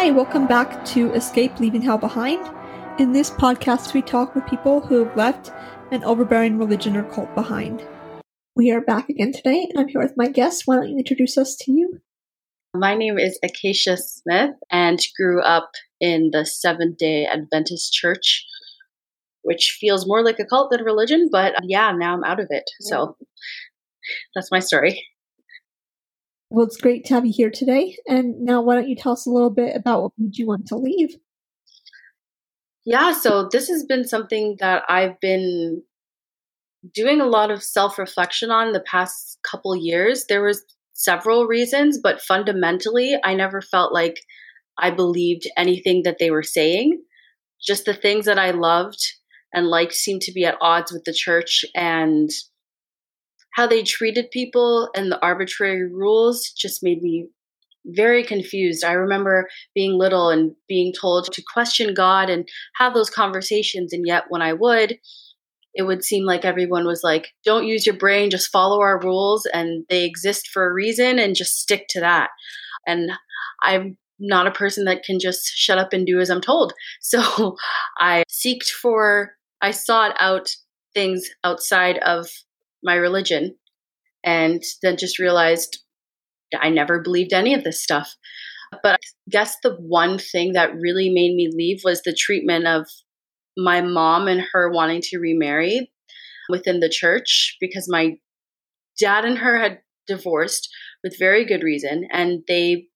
Hi, 0.00 0.12
welcome 0.12 0.46
back 0.46 0.84
to 0.84 1.12
Escape 1.14 1.58
Leaving 1.58 1.82
Hell 1.82 1.98
Behind. 1.98 2.48
In 3.00 3.10
this 3.10 3.32
podcast, 3.32 3.94
we 3.94 4.00
talk 4.00 4.32
with 4.32 4.46
people 4.46 4.80
who 4.80 5.04
have 5.04 5.16
left 5.16 5.50
an 5.90 6.04
overbearing 6.04 6.56
religion 6.56 6.96
or 6.96 7.02
cult 7.02 7.34
behind. 7.34 7.84
We 8.54 8.70
are 8.70 8.80
back 8.80 9.08
again 9.08 9.32
today, 9.32 9.66
and 9.68 9.76
I'm 9.76 9.88
here 9.88 10.00
with 10.00 10.16
my 10.16 10.28
guest. 10.28 10.62
Why 10.66 10.76
don't 10.76 10.90
you 10.90 10.98
introduce 10.98 11.36
us 11.36 11.56
to 11.62 11.72
you? 11.72 12.00
My 12.72 12.94
name 12.94 13.18
is 13.18 13.40
Acacia 13.42 13.96
Smith 13.96 14.52
and 14.70 15.00
grew 15.16 15.42
up 15.42 15.72
in 16.00 16.30
the 16.32 16.46
Seventh 16.46 16.96
day 16.96 17.26
Adventist 17.26 17.92
Church, 17.92 18.46
which 19.42 19.78
feels 19.80 20.06
more 20.06 20.22
like 20.22 20.38
a 20.38 20.46
cult 20.46 20.70
than 20.70 20.80
a 20.80 20.84
religion, 20.84 21.28
but 21.32 21.56
uh, 21.56 21.64
yeah, 21.64 21.90
now 21.90 22.14
I'm 22.14 22.22
out 22.22 22.38
of 22.38 22.46
it. 22.50 22.70
So 22.82 23.16
that's 24.36 24.52
my 24.52 24.60
story. 24.60 25.04
Well, 26.50 26.66
it's 26.66 26.78
great 26.78 27.04
to 27.06 27.14
have 27.14 27.26
you 27.26 27.32
here 27.34 27.50
today. 27.50 27.96
And 28.06 28.40
now, 28.40 28.62
why 28.62 28.74
don't 28.74 28.88
you 28.88 28.96
tell 28.96 29.12
us 29.12 29.26
a 29.26 29.30
little 29.30 29.50
bit 29.50 29.76
about 29.76 30.02
what 30.02 30.12
made 30.16 30.38
you 30.38 30.46
want 30.46 30.66
to 30.68 30.76
leave? 30.76 31.16
Yeah, 32.86 33.12
so 33.12 33.48
this 33.52 33.68
has 33.68 33.84
been 33.84 34.04
something 34.06 34.56
that 34.60 34.82
I've 34.88 35.20
been 35.20 35.82
doing 36.94 37.20
a 37.20 37.26
lot 37.26 37.50
of 37.50 37.62
self 37.62 37.98
reflection 37.98 38.50
on 38.50 38.72
the 38.72 38.80
past 38.80 39.38
couple 39.42 39.76
years. 39.76 40.24
There 40.26 40.42
was 40.42 40.64
several 40.94 41.46
reasons, 41.46 41.98
but 42.02 42.22
fundamentally, 42.22 43.16
I 43.22 43.34
never 43.34 43.60
felt 43.60 43.92
like 43.92 44.20
I 44.78 44.90
believed 44.90 45.46
anything 45.56 46.02
that 46.04 46.16
they 46.18 46.30
were 46.30 46.42
saying. 46.42 47.02
Just 47.60 47.84
the 47.84 47.94
things 47.94 48.24
that 48.24 48.38
I 48.38 48.52
loved 48.52 49.00
and 49.52 49.66
liked 49.66 49.92
seemed 49.92 50.22
to 50.22 50.32
be 50.32 50.44
at 50.44 50.56
odds 50.60 50.92
with 50.92 51.04
the 51.04 51.12
church 51.12 51.64
and 51.74 52.30
how 53.58 53.66
they 53.66 53.82
treated 53.82 54.30
people 54.30 54.88
and 54.94 55.10
the 55.10 55.20
arbitrary 55.20 55.92
rules 55.92 56.52
just 56.52 56.80
made 56.80 57.02
me 57.02 57.26
very 57.86 58.22
confused. 58.22 58.84
I 58.84 58.92
remember 58.92 59.48
being 59.74 59.98
little 59.98 60.30
and 60.30 60.52
being 60.68 60.92
told 60.92 61.32
to 61.32 61.42
question 61.52 61.92
God 61.92 62.30
and 62.30 62.48
have 62.76 62.94
those 62.94 63.10
conversations. 63.10 63.92
And 63.92 64.06
yet, 64.06 64.26
when 64.28 64.42
I 64.42 64.52
would, 64.52 65.00
it 65.74 65.82
would 65.82 66.04
seem 66.04 66.24
like 66.24 66.44
everyone 66.44 66.86
was 66.86 67.00
like, 67.02 67.32
don't 67.44 67.66
use 67.66 67.84
your 67.84 67.96
brain, 67.96 68.30
just 68.30 68.52
follow 68.52 68.80
our 68.80 69.00
rules, 69.00 69.44
and 69.52 69.84
they 69.88 70.04
exist 70.04 70.50
for 70.52 70.64
a 70.64 70.72
reason, 70.72 71.18
and 71.18 71.34
just 71.34 71.58
stick 71.58 71.86
to 71.88 72.00
that. 72.00 72.30
And 72.86 73.10
I'm 73.60 73.98
not 74.20 74.46
a 74.46 74.52
person 74.52 74.84
that 74.84 75.02
can 75.02 75.18
just 75.18 75.48
shut 75.56 75.78
up 75.78 75.92
and 75.92 76.06
do 76.06 76.20
as 76.20 76.30
I'm 76.30 76.40
told. 76.40 76.74
So 77.00 77.56
I 77.98 78.22
seeked 78.30 78.68
for, 78.68 79.32
I 79.60 79.72
sought 79.72 80.14
out 80.20 80.54
things 80.94 81.28
outside 81.42 81.98
of 81.98 82.28
my 82.82 82.94
religion 82.94 83.56
and 84.24 84.62
then 84.82 84.96
just 84.96 85.18
realized 85.18 85.78
I 86.58 86.70
never 86.70 87.00
believed 87.00 87.32
any 87.32 87.54
of 87.54 87.64
this 87.64 87.82
stuff. 87.82 88.14
But 88.82 88.94
I 88.94 88.98
guess 89.30 89.56
the 89.62 89.74
one 89.74 90.18
thing 90.18 90.52
that 90.52 90.74
really 90.74 91.10
made 91.10 91.34
me 91.34 91.50
leave 91.52 91.80
was 91.84 92.02
the 92.02 92.14
treatment 92.14 92.66
of 92.66 92.86
my 93.56 93.80
mom 93.80 94.28
and 94.28 94.44
her 94.52 94.70
wanting 94.70 95.00
to 95.02 95.18
remarry 95.18 95.90
within 96.48 96.80
the 96.80 96.88
church 96.88 97.56
because 97.60 97.88
my 97.88 98.16
dad 98.98 99.24
and 99.24 99.38
her 99.38 99.58
had 99.58 99.80
divorced 100.06 100.68
with 101.02 101.18
very 101.18 101.44
good 101.44 101.62
reason 101.62 102.08
and 102.10 102.42
they 102.48 102.86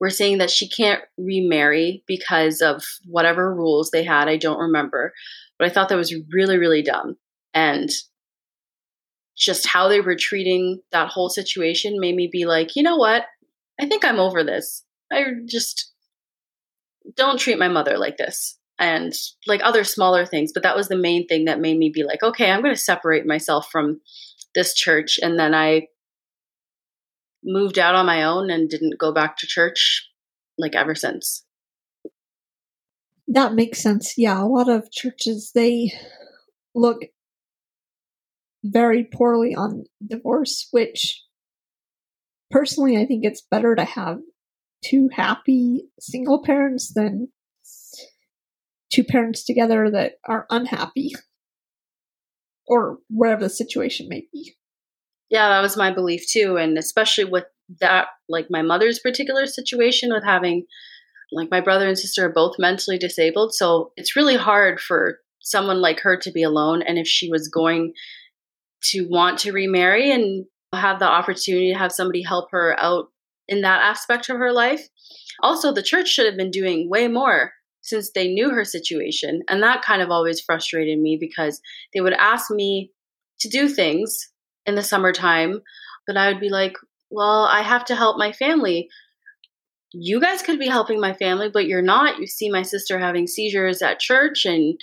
were 0.00 0.10
saying 0.10 0.38
that 0.38 0.50
she 0.50 0.68
can't 0.68 1.02
remarry 1.16 2.04
because 2.06 2.60
of 2.60 2.84
whatever 3.06 3.54
rules 3.54 3.90
they 3.90 4.04
had 4.04 4.28
i 4.28 4.36
don't 4.36 4.58
remember 4.58 5.12
but 5.58 5.68
i 5.68 5.72
thought 5.72 5.88
that 5.88 5.96
was 5.96 6.14
really 6.32 6.58
really 6.58 6.82
dumb 6.82 7.16
and 7.52 7.90
just 9.36 9.66
how 9.66 9.88
they 9.88 10.00
were 10.00 10.16
treating 10.16 10.80
that 10.92 11.08
whole 11.08 11.28
situation 11.28 11.98
made 11.98 12.14
me 12.14 12.28
be 12.30 12.44
like, 12.44 12.76
you 12.76 12.82
know 12.82 12.96
what? 12.96 13.24
I 13.80 13.86
think 13.86 14.04
I'm 14.04 14.18
over 14.18 14.44
this. 14.44 14.84
I 15.12 15.24
just 15.46 15.92
don't 17.16 17.38
treat 17.38 17.58
my 17.58 17.68
mother 17.68 17.98
like 17.98 18.16
this. 18.16 18.58
And 18.78 19.12
like 19.46 19.60
other 19.62 19.84
smaller 19.84 20.26
things, 20.26 20.50
but 20.52 20.62
that 20.64 20.76
was 20.76 20.88
the 20.88 20.96
main 20.96 21.26
thing 21.28 21.44
that 21.44 21.60
made 21.60 21.78
me 21.78 21.90
be 21.94 22.02
like, 22.02 22.22
okay, 22.22 22.50
I'm 22.50 22.62
going 22.62 22.74
to 22.74 22.80
separate 22.80 23.26
myself 23.26 23.68
from 23.70 24.00
this 24.54 24.74
church. 24.74 25.18
And 25.22 25.38
then 25.38 25.54
I 25.54 25.86
moved 27.44 27.78
out 27.78 27.94
on 27.94 28.06
my 28.06 28.24
own 28.24 28.50
and 28.50 28.68
didn't 28.68 28.98
go 28.98 29.12
back 29.12 29.36
to 29.38 29.46
church 29.46 30.08
like 30.58 30.74
ever 30.74 30.94
since. 30.94 31.44
That 33.28 33.54
makes 33.54 33.82
sense. 33.82 34.14
Yeah, 34.16 34.42
a 34.42 34.46
lot 34.46 34.68
of 34.68 34.90
churches 34.90 35.52
they 35.54 35.92
look 36.74 36.98
very 38.64 39.04
poorly 39.04 39.54
on 39.54 39.84
divorce, 40.06 40.68
which 40.70 41.22
personally 42.50 42.96
I 42.96 43.06
think 43.06 43.24
it's 43.24 43.46
better 43.50 43.74
to 43.74 43.84
have 43.84 44.18
two 44.84 45.08
happy 45.12 45.88
single 46.00 46.42
parents 46.42 46.92
than 46.94 47.28
two 48.92 49.04
parents 49.04 49.44
together 49.44 49.90
that 49.90 50.14
are 50.28 50.46
unhappy 50.50 51.12
or 52.66 52.98
whatever 53.08 53.42
the 53.42 53.50
situation 53.50 54.08
may 54.08 54.26
be. 54.32 54.54
Yeah, 55.30 55.48
that 55.48 55.62
was 55.62 55.76
my 55.76 55.92
belief 55.92 56.24
too. 56.28 56.56
And 56.56 56.76
especially 56.76 57.24
with 57.24 57.44
that, 57.80 58.08
like 58.28 58.48
my 58.50 58.62
mother's 58.62 58.98
particular 58.98 59.46
situation 59.46 60.12
with 60.12 60.24
having, 60.24 60.66
like, 61.32 61.50
my 61.50 61.60
brother 61.60 61.88
and 61.88 61.98
sister 61.98 62.26
are 62.26 62.32
both 62.32 62.58
mentally 62.58 62.98
disabled. 62.98 63.54
So 63.54 63.92
it's 63.96 64.14
really 64.14 64.36
hard 64.36 64.78
for 64.78 65.20
someone 65.40 65.80
like 65.80 66.00
her 66.00 66.16
to 66.18 66.30
be 66.30 66.42
alone. 66.42 66.82
And 66.82 66.98
if 66.98 67.06
she 67.06 67.30
was 67.30 67.48
going 67.48 67.94
to 68.90 69.06
want 69.08 69.38
to 69.40 69.52
remarry 69.52 70.10
and 70.10 70.44
have 70.72 70.98
the 70.98 71.08
opportunity 71.08 71.72
to 71.72 71.78
have 71.78 71.92
somebody 71.92 72.22
help 72.22 72.50
her 72.50 72.78
out 72.78 73.06
in 73.48 73.62
that 73.62 73.82
aspect 73.82 74.28
of 74.28 74.38
her 74.38 74.52
life. 74.52 74.88
Also, 75.42 75.72
the 75.72 75.82
church 75.82 76.08
should 76.08 76.26
have 76.26 76.36
been 76.36 76.50
doing 76.50 76.88
way 76.88 77.08
more 77.08 77.52
since 77.82 78.10
they 78.10 78.28
knew 78.28 78.50
her 78.50 78.64
situation. 78.64 79.42
And 79.48 79.62
that 79.62 79.82
kind 79.82 80.02
of 80.02 80.10
always 80.10 80.40
frustrated 80.40 80.98
me 80.98 81.18
because 81.20 81.60
they 81.92 82.00
would 82.00 82.12
ask 82.14 82.50
me 82.50 82.92
to 83.40 83.48
do 83.48 83.68
things 83.68 84.30
in 84.66 84.76
the 84.76 84.82
summertime, 84.82 85.60
but 86.06 86.16
I 86.16 86.28
would 86.28 86.40
be 86.40 86.48
like, 86.48 86.76
well, 87.10 87.44
I 87.44 87.62
have 87.62 87.84
to 87.86 87.96
help 87.96 88.16
my 88.16 88.32
family. 88.32 88.88
You 89.92 90.20
guys 90.20 90.42
could 90.42 90.58
be 90.58 90.68
helping 90.68 91.00
my 91.00 91.12
family, 91.12 91.50
but 91.52 91.66
you're 91.66 91.82
not. 91.82 92.18
You 92.18 92.26
see 92.26 92.48
my 92.48 92.62
sister 92.62 92.98
having 92.98 93.26
seizures 93.26 93.82
at 93.82 93.98
church, 93.98 94.46
and 94.46 94.80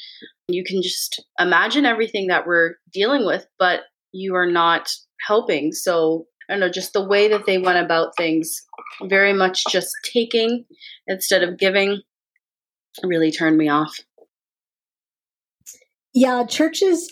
you 0.54 0.64
can 0.64 0.82
just 0.82 1.24
imagine 1.40 1.86
everything 1.86 2.28
that 2.28 2.46
we're 2.46 2.76
dealing 2.92 3.26
with, 3.26 3.46
but 3.58 3.82
you 4.12 4.36
are 4.36 4.50
not 4.50 4.90
helping. 5.26 5.72
So 5.72 6.26
I 6.50 6.54
don't 6.54 6.62
know, 6.62 6.70
just 6.70 6.94
the 6.94 7.06
way 7.06 7.28
that 7.28 7.46
they 7.46 7.58
went 7.60 7.78
about 7.78 8.18
things, 8.18 8.62
very 9.04 9.34
much 9.34 9.64
just 9.70 9.92
taking 10.04 10.66
instead 11.08 11.44
of 11.44 11.60
giving, 11.60 12.02
really 13.04 13.32
turned 13.32 13.58
me 13.58 13.70
off. 13.70 14.00
Yeah, 16.14 16.44
churches, 16.46 17.10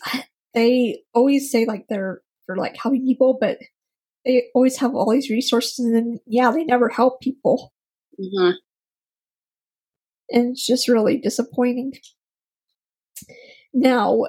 they 0.55 1.03
always 1.13 1.51
say 1.51 1.65
like 1.65 1.85
they're 1.87 2.21
for 2.47 2.57
like 2.57 2.77
helping 2.81 3.05
people, 3.05 3.37
but 3.39 3.59
they 4.25 4.45
always 4.55 4.77
have 4.77 4.95
all 4.95 5.11
these 5.11 5.29
resources 5.29 5.85
and 5.85 5.95
then, 5.95 6.19
yeah, 6.25 6.49
they 6.49 6.63
never 6.63 6.89
help 6.89 7.21
people. 7.21 7.73
Mm-hmm. 8.19 8.51
And 10.29 10.51
it's 10.51 10.65
just 10.65 10.87
really 10.87 11.17
disappointing. 11.17 11.93
Now, 13.73 14.23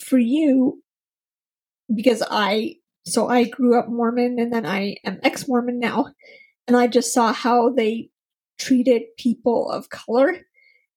for 0.00 0.18
you, 0.18 0.82
because 1.94 2.22
I 2.30 2.76
so 3.06 3.28
I 3.28 3.44
grew 3.44 3.78
up 3.78 3.88
Mormon 3.88 4.38
and 4.38 4.52
then 4.52 4.66
I 4.66 4.96
am 5.04 5.18
ex 5.22 5.48
Mormon 5.48 5.78
now, 5.78 6.06
and 6.66 6.76
I 6.76 6.86
just 6.86 7.12
saw 7.12 7.32
how 7.32 7.70
they 7.70 8.10
treated 8.58 9.02
people 9.18 9.70
of 9.70 9.88
color. 9.88 10.46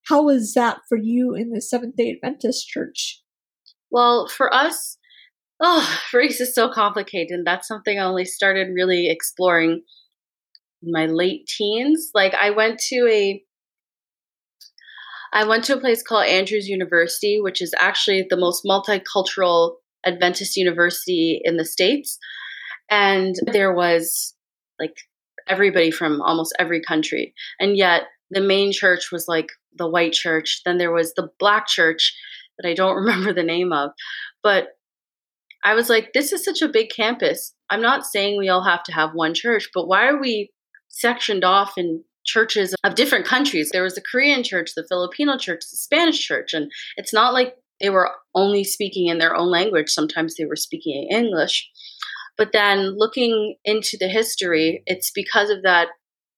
How 0.07 0.23
was 0.23 0.53
that 0.53 0.79
for 0.89 0.97
you 0.97 1.33
in 1.33 1.51
the 1.51 1.61
Seventh 1.61 1.95
day 1.95 2.11
Adventist 2.11 2.67
church? 2.67 3.21
Well, 3.89 4.27
for 4.27 4.53
us, 4.53 4.97
oh, 5.61 5.99
race 6.13 6.41
is 6.41 6.53
so 6.53 6.69
complicated. 6.69 7.31
And 7.31 7.47
that's 7.47 7.67
something 7.67 7.97
I 7.97 8.03
only 8.03 8.25
started 8.25 8.73
really 8.73 9.09
exploring 9.09 9.81
in 10.81 10.91
my 10.91 11.05
late 11.05 11.47
teens. 11.47 12.11
Like, 12.13 12.33
I 12.33 12.49
went 12.49 12.79
to 12.89 13.07
a 13.09 13.41
I 15.33 15.45
went 15.45 15.63
to 15.65 15.75
a 15.75 15.79
place 15.79 16.03
called 16.03 16.27
Andrews 16.27 16.67
University, 16.67 17.41
which 17.41 17.61
is 17.61 17.73
actually 17.79 18.25
the 18.29 18.37
most 18.37 18.63
multicultural 18.63 19.75
Adventist 20.05 20.55
university 20.55 21.41
in 21.43 21.57
the 21.57 21.65
States. 21.65 22.19
And 22.89 23.35
there 23.51 23.73
was 23.73 24.35
like 24.79 24.95
everybody 25.47 25.89
from 25.89 26.21
almost 26.21 26.55
every 26.59 26.81
country. 26.81 27.33
And 27.59 27.75
yet 27.75 28.03
the 28.29 28.41
main 28.41 28.71
church 28.71 29.11
was 29.11 29.27
like 29.27 29.49
the 29.75 29.89
white 29.89 30.13
church. 30.13 30.61
Then 30.65 30.77
there 30.77 30.91
was 30.91 31.13
the 31.15 31.29
black 31.39 31.67
church 31.67 32.15
that 32.57 32.67
I 32.67 32.75
don't 32.75 32.95
remember 33.03 33.33
the 33.33 33.43
name 33.43 33.73
of. 33.73 33.89
But 34.43 34.67
I 35.63 35.73
was 35.73 35.89
like, 35.89 36.11
this 36.13 36.31
is 36.31 36.43
such 36.43 36.61
a 36.61 36.67
big 36.67 36.89
campus. 36.95 37.55
I'm 37.71 37.81
not 37.81 38.05
saying 38.05 38.37
we 38.37 38.49
all 38.49 38.63
have 38.63 38.83
to 38.83 38.91
have 38.91 39.11
one 39.13 39.33
church, 39.33 39.69
but 39.73 39.87
why 39.87 40.07
are 40.07 40.19
we 40.19 40.51
sectioned 40.89 41.43
off 41.43 41.77
in 41.77 42.03
churches 42.25 42.75
of 42.83 42.95
different 42.95 43.25
countries? 43.25 43.69
There 43.71 43.83
was 43.83 43.95
the 43.95 44.01
Korean 44.01 44.43
church, 44.43 44.71
the 44.75 44.85
Filipino 44.87 45.37
church, 45.37 45.61
the 45.69 45.77
Spanish 45.77 46.19
church. 46.19 46.53
And 46.53 46.71
it's 46.97 47.13
not 47.13 47.33
like 47.33 47.55
they 47.81 47.89
were 47.89 48.11
only 48.35 48.63
speaking 48.63 49.07
in 49.07 49.17
their 49.17 49.35
own 49.35 49.49
language. 49.49 49.89
Sometimes 49.89 50.35
they 50.35 50.45
were 50.45 50.55
speaking 50.55 51.07
English. 51.11 51.69
But 52.37 52.51
then 52.51 52.97
looking 52.97 53.55
into 53.63 53.97
the 53.99 54.07
history, 54.07 54.83
it's 54.85 55.11
because 55.11 55.49
of 55.49 55.63
that 55.63 55.89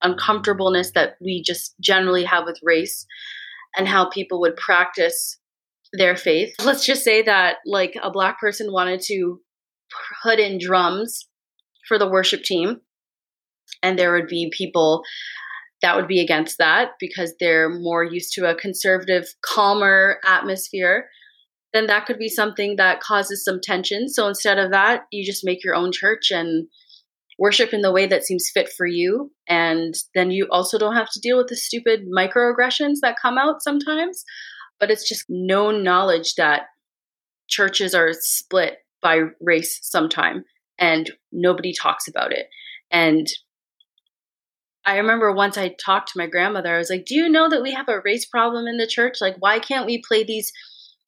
uncomfortableness 0.02 0.92
that 0.92 1.16
we 1.22 1.42
just 1.42 1.76
generally 1.80 2.24
have 2.24 2.46
with 2.46 2.60
race 2.62 3.06
and 3.78 3.88
how 3.88 4.10
people 4.10 4.40
would 4.42 4.56
practice 4.56 5.40
their 5.94 6.16
faith. 6.16 6.54
Let's 6.64 6.86
just 6.86 7.04
say 7.04 7.22
that 7.24 7.58
like 7.66 7.98
a 8.02 8.12
black 8.12 8.40
person 8.40 8.72
wanted 8.72 9.02
to 9.08 9.40
put 10.24 10.40
in 10.40 10.60
drums 10.60 11.28
for 11.88 11.98
the 11.98 12.10
worship 12.10 12.44
team 12.44 12.82
and 13.82 13.98
there 13.98 14.14
would 14.14 14.28
be 14.28 14.52
people 14.56 15.04
that 15.82 15.96
would 15.96 16.08
be 16.08 16.20
against 16.20 16.58
that 16.58 16.92
because 17.00 17.34
they're 17.40 17.70
more 17.70 18.04
used 18.04 18.34
to 18.34 18.50
a 18.50 18.56
conservative, 18.56 19.26
calmer 19.44 20.20
atmosphere, 20.26 21.08
then 21.74 21.88
that 21.88 22.06
could 22.06 22.18
be 22.18 22.30
something 22.30 22.78
that 22.78 23.02
causes 23.02 23.44
some 23.44 23.60
tension. 23.62 24.08
So 24.08 24.28
instead 24.28 24.58
of 24.58 24.72
that, 24.72 25.04
you 25.12 25.26
just 25.26 25.46
make 25.46 25.64
your 25.64 25.76
own 25.76 25.92
church 25.92 26.32
and 26.32 26.68
worship 27.38 27.74
in 27.74 27.82
the 27.82 27.92
way 27.92 28.08
that 28.08 28.24
seems 28.24 28.50
fit 28.54 28.70
for 28.70 28.88
you. 28.88 29.32
And 29.48 29.94
then 30.14 30.32
you 30.32 30.48
also 30.50 30.80
don't 30.80 30.96
have 30.96 31.10
to 31.12 31.20
deal 31.20 31.38
with 31.38 31.48
the 31.48 31.58
stupid 31.58 32.06
microaggressions 32.10 32.96
that 33.02 33.18
come 33.22 33.38
out 33.38 33.62
sometimes. 33.62 34.24
But 34.80 34.90
it's 34.90 35.08
just 35.08 35.26
known 35.28 35.84
knowledge 35.84 36.36
that 36.36 36.64
churches 37.48 37.94
are 37.94 38.12
split 38.14 38.78
by 39.02 39.22
race 39.42 39.80
sometime 39.82 40.44
and 40.80 41.12
nobody 41.32 41.74
talks 41.74 42.08
about 42.08 42.32
it. 42.32 42.48
And 42.92 43.28
I 44.86 44.98
remember 44.98 45.32
once 45.32 45.58
I 45.58 45.70
talked 45.70 46.10
to 46.10 46.18
my 46.20 46.28
grandmother, 46.28 46.76
I 46.76 46.78
was 46.78 46.90
like, 46.90 47.06
Do 47.06 47.16
you 47.16 47.28
know 47.28 47.50
that 47.50 47.64
we 47.64 47.74
have 47.74 47.90
a 47.90 48.02
race 48.04 48.26
problem 48.26 48.68
in 48.68 48.78
the 48.78 48.88
church? 48.88 49.18
Like, 49.22 49.36
why 49.40 49.60
can't 49.60 49.86
we 49.86 50.02
play 50.08 50.24
these 50.24 50.52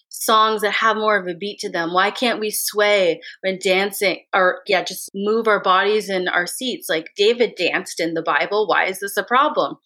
songs 0.09 0.62
that 0.62 0.71
have 0.71 0.97
more 0.97 1.18
of 1.18 1.27
a 1.27 1.35
beat 1.35 1.59
to 1.59 1.69
them? 1.69 1.94
Why 1.94 2.09
can't 2.09 2.39
we 2.39 2.50
sway 2.50 3.21
when 3.41 3.59
dancing 3.63 4.21
or, 4.33 4.62
yeah, 4.68 4.83
just 4.83 5.09
move 5.13 5.47
our 5.47 5.62
bodies 5.62 6.09
in 6.09 6.27
our 6.27 6.47
seats? 6.47 6.89
Like, 6.89 7.12
David 7.15 7.53
danced 7.56 8.00
in 8.00 8.13
the 8.15 8.24
Bible. 8.24 8.68
Why 8.68 8.85
is 8.85 9.00
this 9.00 9.18
a 9.18 9.24
problem? 9.24 9.77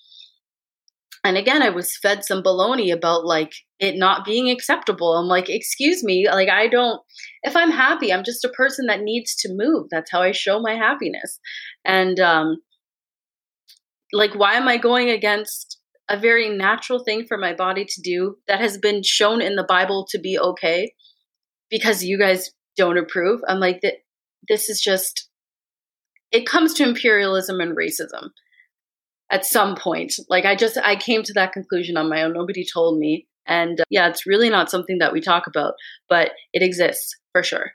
And 1.24 1.38
again, 1.38 1.62
I 1.62 1.70
was 1.70 1.98
fed 1.98 2.24
some 2.24 2.42
baloney 2.42 2.92
about 2.92 3.26
like 3.26 3.54
it 3.80 3.96
not 3.96 4.26
being 4.26 4.50
acceptable. 4.50 5.16
I'm 5.16 5.28
like, 5.28 5.50
excuse 5.50 6.04
me, 6.04 6.28
like 6.28 6.50
I 6.50 6.68
don't, 6.68 7.00
if 7.44 7.56
I'm 7.56 7.70
happy, 7.70 8.12
I'm 8.12 8.24
just 8.24 8.44
a 8.44 8.50
person 8.50 8.88
that 8.88 9.02
needs 9.02 9.36
to 9.36 9.50
move. 9.52 9.88
That's 9.92 10.10
how 10.10 10.24
I 10.24 10.32
show 10.32 10.60
my 10.60 10.74
happiness. 10.74 11.40
And, 11.86 12.20
um, 12.20 12.58
like 14.14 14.34
why 14.36 14.54
am 14.54 14.68
i 14.68 14.78
going 14.78 15.10
against 15.10 15.78
a 16.10 16.18
very 16.18 16.50
natural 16.50 17.04
thing 17.04 17.26
for 17.26 17.38
my 17.38 17.54
body 17.54 17.86
to 17.86 18.02
do 18.02 18.36
that 18.48 18.60
has 18.60 18.78
been 18.78 19.02
shown 19.04 19.42
in 19.42 19.56
the 19.56 19.64
bible 19.64 20.06
to 20.10 20.20
be 20.20 20.38
okay 20.38 20.94
because 21.72 22.04
you 22.04 22.20
guys 22.20 22.52
don't 22.78 22.98
approve? 22.98 23.42
I'm 23.48 23.60
like 23.60 23.82
that 23.82 23.96
this 24.48 24.70
is 24.70 24.80
just 24.80 25.30
it 26.32 26.46
comes 26.46 26.74
to 26.76 26.84
imperialism 26.84 27.60
and 27.60 27.76
racism 27.76 28.30
at 29.32 29.46
some 29.46 29.76
point. 29.76 30.14
Like 30.30 30.46
i 30.46 30.56
just 30.56 30.78
i 30.84 30.96
came 30.96 31.24
to 31.24 31.34
that 31.34 31.54
conclusion 31.54 31.98
on 31.98 32.10
my 32.10 32.22
own. 32.24 32.34
Nobody 32.34 32.66
told 32.72 33.00
me. 33.00 33.28
And 33.48 33.82
uh, 33.82 33.86
yeah 33.90 34.08
it's 34.08 34.28
really 34.28 34.50
not 34.50 34.70
something 34.70 35.00
that 35.00 35.14
we 35.14 35.22
talk 35.22 35.48
about 35.48 35.74
but 36.10 36.32
it 36.54 36.62
exists 36.62 37.16
for 37.32 37.42
sure. 37.42 37.72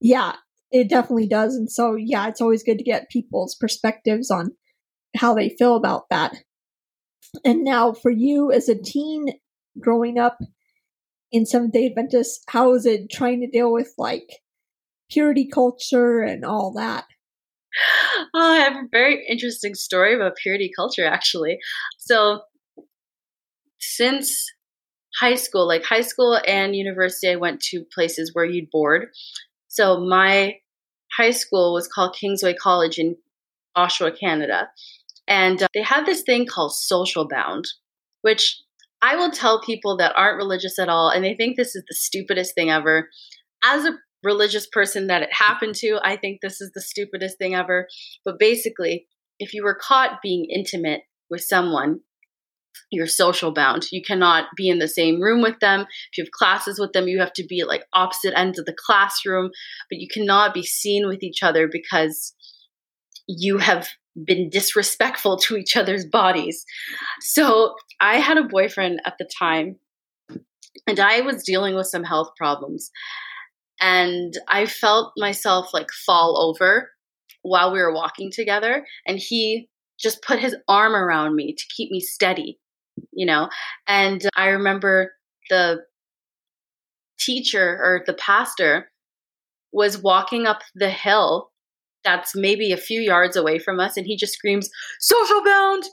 Yeah 0.00 0.34
it 0.72 0.88
definitely 0.88 1.28
does. 1.28 1.54
And 1.54 1.70
so, 1.70 1.94
yeah, 1.94 2.28
it's 2.28 2.40
always 2.40 2.62
good 2.62 2.78
to 2.78 2.84
get 2.84 3.10
people's 3.10 3.54
perspectives 3.54 4.30
on 4.30 4.52
how 5.16 5.34
they 5.34 5.50
feel 5.50 5.76
about 5.76 6.04
that. 6.10 6.34
And 7.44 7.62
now, 7.62 7.92
for 7.92 8.10
you 8.10 8.50
as 8.50 8.68
a 8.68 8.74
teen 8.74 9.26
growing 9.78 10.18
up 10.18 10.38
in 11.30 11.46
Seventh 11.46 11.72
day 11.72 11.86
Adventist, 11.86 12.42
how 12.48 12.74
is 12.74 12.86
it 12.86 13.10
trying 13.10 13.40
to 13.40 13.46
deal 13.50 13.72
with 13.72 13.92
like 13.98 14.28
purity 15.10 15.46
culture 15.46 16.20
and 16.20 16.44
all 16.44 16.72
that? 16.74 17.04
Oh, 18.34 18.52
I 18.52 18.56
have 18.58 18.74
a 18.74 18.88
very 18.90 19.24
interesting 19.28 19.74
story 19.74 20.14
about 20.14 20.36
purity 20.36 20.70
culture, 20.74 21.06
actually. 21.06 21.58
So, 21.98 22.42
since 23.78 24.46
high 25.18 25.34
school, 25.36 25.66
like 25.66 25.84
high 25.84 26.02
school 26.02 26.40
and 26.46 26.76
university, 26.76 27.30
I 27.30 27.36
went 27.36 27.60
to 27.70 27.84
places 27.94 28.30
where 28.34 28.44
you'd 28.44 28.70
board. 28.70 29.08
So, 29.68 30.00
my 30.00 30.56
high 31.16 31.30
school 31.30 31.74
was 31.74 31.88
called 31.88 32.16
Kingsway 32.18 32.54
College 32.54 32.98
in 32.98 33.16
Oshawa, 33.76 34.18
Canada. 34.18 34.68
And 35.28 35.62
uh, 35.62 35.68
they 35.74 35.82
had 35.82 36.06
this 36.06 36.22
thing 36.22 36.46
called 36.46 36.74
social 36.74 37.28
bound, 37.28 37.66
which 38.22 38.60
I 39.00 39.16
will 39.16 39.30
tell 39.30 39.60
people 39.60 39.96
that 39.96 40.14
aren't 40.16 40.36
religious 40.36 40.78
at 40.78 40.88
all, 40.88 41.08
and 41.08 41.24
they 41.24 41.34
think 41.34 41.56
this 41.56 41.74
is 41.74 41.82
the 41.88 41.94
stupidest 41.94 42.54
thing 42.54 42.70
ever. 42.70 43.08
As 43.64 43.84
a 43.84 43.98
religious 44.22 44.66
person 44.66 45.08
that 45.08 45.22
it 45.22 45.32
happened 45.32 45.74
to, 45.76 45.98
I 46.02 46.16
think 46.16 46.40
this 46.40 46.60
is 46.60 46.70
the 46.74 46.80
stupidest 46.80 47.38
thing 47.38 47.54
ever. 47.54 47.88
But 48.24 48.38
basically, 48.38 49.06
if 49.38 49.54
you 49.54 49.64
were 49.64 49.78
caught 49.80 50.22
being 50.22 50.46
intimate 50.48 51.02
with 51.30 51.42
someone, 51.42 52.00
you're 52.90 53.06
social 53.06 53.52
bound. 53.52 53.90
You 53.90 54.02
cannot 54.02 54.48
be 54.56 54.68
in 54.68 54.78
the 54.78 54.88
same 54.88 55.20
room 55.20 55.42
with 55.42 55.58
them. 55.60 55.80
If 55.80 56.18
you 56.18 56.24
have 56.24 56.30
classes 56.30 56.78
with 56.78 56.92
them, 56.92 57.08
you 57.08 57.18
have 57.20 57.32
to 57.34 57.46
be 57.46 57.60
at 57.60 57.68
like 57.68 57.84
opposite 57.92 58.38
ends 58.38 58.58
of 58.58 58.66
the 58.66 58.76
classroom, 58.76 59.50
but 59.90 59.98
you 59.98 60.08
cannot 60.08 60.54
be 60.54 60.62
seen 60.62 61.06
with 61.08 61.22
each 61.22 61.42
other 61.42 61.68
because 61.70 62.34
you 63.26 63.58
have 63.58 63.88
been 64.24 64.50
disrespectful 64.50 65.38
to 65.38 65.56
each 65.56 65.76
other's 65.76 66.04
bodies. 66.04 66.64
So 67.20 67.74
I 68.00 68.18
had 68.18 68.36
a 68.36 68.44
boyfriend 68.44 69.00
at 69.06 69.14
the 69.18 69.28
time, 69.38 69.76
and 70.86 71.00
I 71.00 71.22
was 71.22 71.44
dealing 71.44 71.74
with 71.74 71.86
some 71.86 72.04
health 72.04 72.32
problems. 72.36 72.90
And 73.80 74.34
I 74.48 74.66
felt 74.66 75.12
myself 75.16 75.70
like 75.72 75.90
fall 76.06 76.38
over 76.38 76.90
while 77.42 77.72
we 77.72 77.80
were 77.80 77.92
walking 77.92 78.30
together. 78.30 78.86
And 79.06 79.18
he 79.18 79.68
just 79.98 80.22
put 80.22 80.38
his 80.38 80.56
arm 80.68 80.94
around 80.94 81.34
me 81.34 81.54
to 81.54 81.64
keep 81.74 81.90
me 81.90 82.00
steady 82.00 82.58
you 83.12 83.26
know? 83.26 83.48
And 83.86 84.22
i 84.36 84.48
remember 84.48 85.12
the 85.50 85.80
teacher 87.18 87.78
or 87.82 88.02
the 88.06 88.14
pastor 88.14 88.90
was 89.72 90.02
walking 90.02 90.46
up 90.46 90.60
the 90.74 90.90
hill 90.90 91.50
that's 92.04 92.34
maybe 92.34 92.72
a 92.72 92.76
few 92.76 93.00
yards 93.00 93.36
away 93.36 93.58
from 93.58 93.78
us 93.80 93.96
and 93.96 94.06
he 94.06 94.16
just 94.16 94.34
screams 94.34 94.68
social 95.00 95.42
bound! 95.44 95.84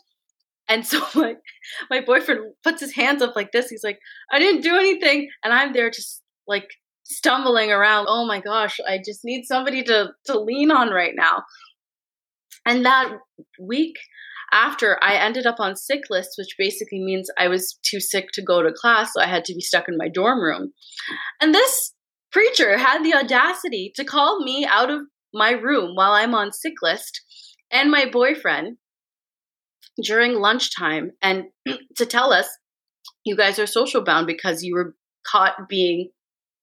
And 0.68 0.86
so 0.86 1.02
my 1.16 1.36
my 1.90 2.02
boyfriend 2.02 2.54
puts 2.64 2.82
his 2.82 2.94
hands 2.94 3.22
up 3.22 3.36
like 3.36 3.52
this. 3.52 3.70
He's 3.70 3.84
like 3.84 4.00
i 4.32 4.40
didn't 4.40 4.62
do 4.62 4.76
anything. 4.76 5.30
And 5.44 5.54
i'm 5.54 5.74
there 5.74 5.90
just 5.90 6.22
like 6.48 6.70
stumbling 7.04 7.72
around. 7.72 8.08
Oh 8.10 8.26
my 8.26 8.40
gosh 8.40 8.80
i 8.88 8.98
just 9.04 9.26
need 9.26 9.46
somebody 9.46 9.84
to 9.84 10.12
to 10.26 10.40
lean 10.40 10.72
on 10.72 10.90
right 10.90 11.14
now 11.16 11.44
and 12.70 12.86
that 12.86 13.10
week 13.60 13.96
after 14.52 15.04
I 15.04 15.16
ended 15.16 15.48
up 15.48 15.60
on 15.60 15.76
sick 15.76 16.02
list, 16.12 16.36
which 16.38 16.56
basically 16.58 17.04
means 17.04 17.30
I 17.38 17.48
was 17.48 17.80
too 17.84 18.00
sick 18.00 18.28
to 18.34 18.44
go 18.44 18.62
to 18.62 18.72
class, 18.72 19.14
so 19.14 19.22
I 19.22 19.26
had 19.26 19.44
to 19.46 19.56
be 19.56 19.62
stuck 19.62 19.88
in 19.88 19.98
my 19.98 20.08
dorm 20.08 20.40
room. 20.40 20.74
And 21.42 21.54
this 21.54 21.94
preacher 22.32 22.78
had 22.78 23.04
the 23.04 23.16
audacity 23.16 23.92
to 23.96 24.06
call 24.06 24.44
me 24.44 24.68
out 24.70 24.92
of 24.92 25.02
my 25.34 25.52
room 25.52 25.96
while 25.96 26.12
I'm 26.12 26.36
on 26.36 26.52
sick 26.52 26.76
list 26.84 27.22
and 27.72 27.90
my 27.90 28.06
boyfriend 28.06 28.78
during 30.04 30.36
lunchtime 30.36 31.12
and 31.24 31.46
to 31.98 32.06
tell 32.06 32.32
us 32.32 32.48
you 33.26 33.36
guys 33.36 33.58
are 33.58 33.66
social 33.66 34.04
bound 34.04 34.28
because 34.28 34.64
you 34.64 34.76
were 34.76 34.96
caught 35.26 35.68
being 35.68 36.10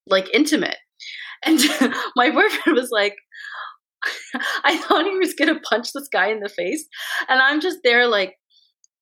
like 0.07 0.33
intimate. 0.33 0.77
And 1.43 1.59
my 2.15 2.31
boyfriend 2.31 2.77
was 2.77 2.89
like, 2.91 3.15
I 4.63 4.77
thought 4.77 5.05
he 5.05 5.17
was 5.17 5.33
going 5.33 5.53
to 5.53 5.61
punch 5.61 5.93
this 5.93 6.07
guy 6.11 6.27
in 6.27 6.39
the 6.39 6.49
face. 6.49 6.85
And 7.27 7.41
I'm 7.41 7.61
just 7.61 7.79
there, 7.83 8.07
like, 8.07 8.35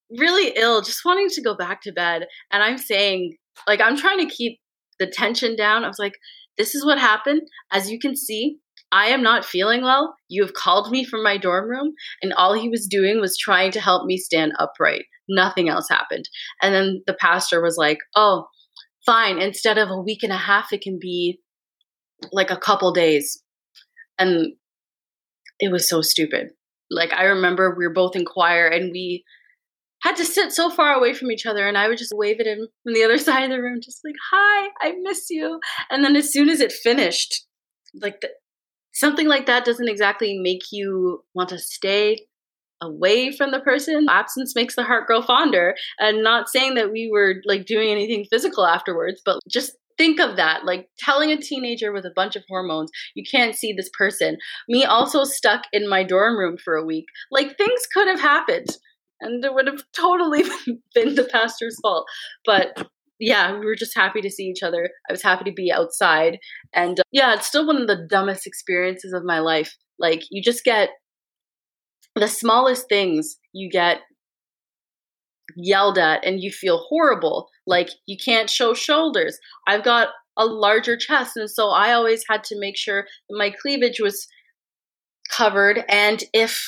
really 0.10 0.54
ill, 0.56 0.82
just 0.82 1.06
wanting 1.06 1.30
to 1.30 1.42
go 1.42 1.56
back 1.56 1.82
to 1.82 1.92
bed. 1.92 2.28
And 2.52 2.64
I'm 2.64 2.78
saying, 2.78 3.36
like, 3.68 3.82
I'm 3.82 3.98
trying 3.98 4.20
to 4.20 4.34
keep 4.34 4.60
the 5.00 5.08
tension 5.08 5.56
down. 5.56 5.84
I 5.84 5.88
was 5.88 6.00
like, 6.00 6.14
this 6.58 6.76
is 6.76 6.86
what 6.86 7.00
happened. 7.00 7.42
As 7.72 7.90
you 7.90 8.00
can 8.00 8.16
see, 8.16 8.58
I 8.92 9.08
am 9.08 9.24
not 9.24 9.46
feeling 9.46 9.82
well. 9.82 10.16
You 10.30 10.44
have 10.44 10.54
called 10.54 10.92
me 10.92 11.04
from 11.04 11.24
my 11.24 11.38
dorm 11.38 11.70
room, 11.70 11.94
and 12.22 12.34
all 12.34 12.54
he 12.54 12.70
was 12.70 12.88
doing 12.88 13.20
was 13.20 13.38
trying 13.38 13.72
to 13.72 13.82
help 13.82 14.06
me 14.06 14.18
stand 14.18 14.54
upright. 14.60 15.06
Nothing 15.28 15.70
else 15.70 15.90
happened. 15.90 16.30
And 16.62 16.74
then 16.74 17.04
the 17.08 17.16
pastor 17.16 17.62
was 17.62 17.78
like, 17.78 17.98
oh, 18.16 18.48
fine. 19.06 19.40
Instead 19.40 19.78
of 19.78 19.90
a 19.90 20.02
week 20.02 20.24
and 20.24 20.32
a 20.32 20.38
half, 20.38 20.72
it 20.72 20.82
can 20.82 20.98
be 21.02 21.40
like 22.32 22.52
a 22.52 22.58
couple 22.58 22.94
days. 22.94 23.42
And 24.18 24.54
it 25.60 25.72
was 25.72 25.88
so 25.88 26.02
stupid. 26.02 26.50
Like 26.90 27.14
I 27.14 27.24
remember 27.24 27.76
we 27.76 27.88
were 27.88 27.94
both 27.94 28.16
in 28.16 28.26
choir 28.26 28.68
and 28.68 28.92
we 28.92 29.24
had 30.04 30.16
to 30.18 30.26
sit 30.26 30.52
so 30.52 30.70
far 30.70 30.94
away 30.94 31.14
from 31.14 31.32
each 31.32 31.46
other 31.46 31.68
and 31.68 31.78
I 31.78 31.88
would 31.88 31.98
just 31.98 32.14
wave 32.16 32.40
at 32.40 32.46
him 32.46 32.68
from 32.84 32.94
the 32.94 33.04
other 33.04 33.18
side 33.20 33.44
of 33.44 33.50
the 33.50 33.62
room, 33.62 33.80
just 33.82 34.02
like, 34.04 34.16
hi, 34.32 34.70
I 34.82 34.94
miss 35.02 35.28
you. 35.30 35.60
And 35.90 36.04
then 36.04 36.16
as 36.16 36.32
soon 36.32 36.50
as 36.50 36.60
it 36.60 36.72
finished, 36.72 37.46
like 38.02 38.22
the, 38.22 38.30
something 38.94 39.28
like 39.28 39.46
that 39.48 39.66
doesn't 39.66 39.90
exactly 39.90 40.38
make 40.38 40.64
you 40.72 41.24
want 41.34 41.50
to 41.50 41.60
stay 41.60 42.28
away 42.82 43.32
from 43.32 43.52
the 43.52 43.60
person. 43.60 44.08
Absence 44.10 44.54
makes 44.56 44.76
the 44.76 44.84
heart 44.84 45.08
grow 45.08 45.22
fonder. 45.22 45.76
And 46.00 46.24
not 46.24 46.50
saying 46.50 46.76
that 46.76 46.92
we 46.92 47.10
were 47.12 47.36
like 47.46 47.66
doing 47.66 47.90
anything 47.90 48.26
physical 48.30 48.66
afterwards, 48.66 49.22
but 49.26 49.40
just 49.50 49.72
think 49.98 50.20
of 50.20 50.36
that 50.36 50.66
like 50.66 50.90
telling 50.98 51.32
a 51.32 51.38
teenager 51.38 51.92
with 51.92 52.06
a 52.06 52.14
bunch 52.16 52.36
of 52.36 52.44
hormones 52.48 52.92
you 53.16 53.24
can't 53.30 53.56
see 53.56 53.74
this 53.74 53.90
person. 53.98 54.38
Me 54.68 54.84
also 54.84 55.24
stuck 55.24 55.64
in 55.72 55.90
my 55.90 56.04
dorm 56.04 56.38
room 56.38 56.58
for 56.58 56.76
a 56.76 56.86
week. 56.86 57.06
Like 57.32 57.58
things 57.58 57.88
could 57.94 58.08
have 58.08 58.20
happened 58.20 58.68
and 59.22 59.44
it 59.44 59.54
would 59.54 59.68
have 59.68 59.84
totally 59.96 60.44
been 60.96 61.16
the 61.16 61.28
pastor's 61.32 61.80
fault. 61.82 62.06
But 62.46 62.88
yeah 63.20 63.58
we 63.58 63.66
were 63.66 63.76
just 63.76 63.96
happy 63.96 64.22
to 64.22 64.30
see 64.30 64.44
each 64.44 64.64
other. 64.64 64.90
I 65.10 65.14
was 65.14 65.22
happy 65.22 65.46
to 65.46 65.54
be 65.54 65.72
outside 65.72 66.40
and 66.74 67.00
uh, 67.00 67.04
yeah 67.12 67.34
it's 67.34 67.48
still 67.48 67.66
one 67.66 67.82
of 67.82 67.88
the 67.88 68.06
dumbest 68.10 68.46
experiences 68.46 69.14
of 69.14 69.24
my 69.24 69.40
life. 69.40 69.76
Like 70.00 70.24
you 70.30 70.42
just 70.42 70.64
get 70.64 70.90
the 72.16 72.28
smallest 72.28 72.88
things 72.88 73.38
you 73.54 73.70
get 73.70 74.00
yelled 75.56 75.98
at 75.98 76.26
and 76.26 76.42
you 76.42 76.52
feel 76.52 76.86
horrible. 76.90 77.50
Like 77.66 77.90
you 78.06 78.18
can't 78.24 78.50
show 78.50 78.74
shoulders. 78.74 79.38
I've 79.68 79.84
got 79.84 80.10
a 80.38 80.46
larger 80.46 80.98
chest, 80.98 81.38
and 81.38 81.50
so 81.50 81.70
I 81.70 81.94
always 81.94 82.24
had 82.30 82.44
to 82.46 82.60
make 82.60 82.78
sure 82.78 83.08
my 83.30 83.52
cleavage 83.62 84.00
was 84.00 84.28
covered. 85.32 85.84
And 85.88 86.24
if 86.34 86.62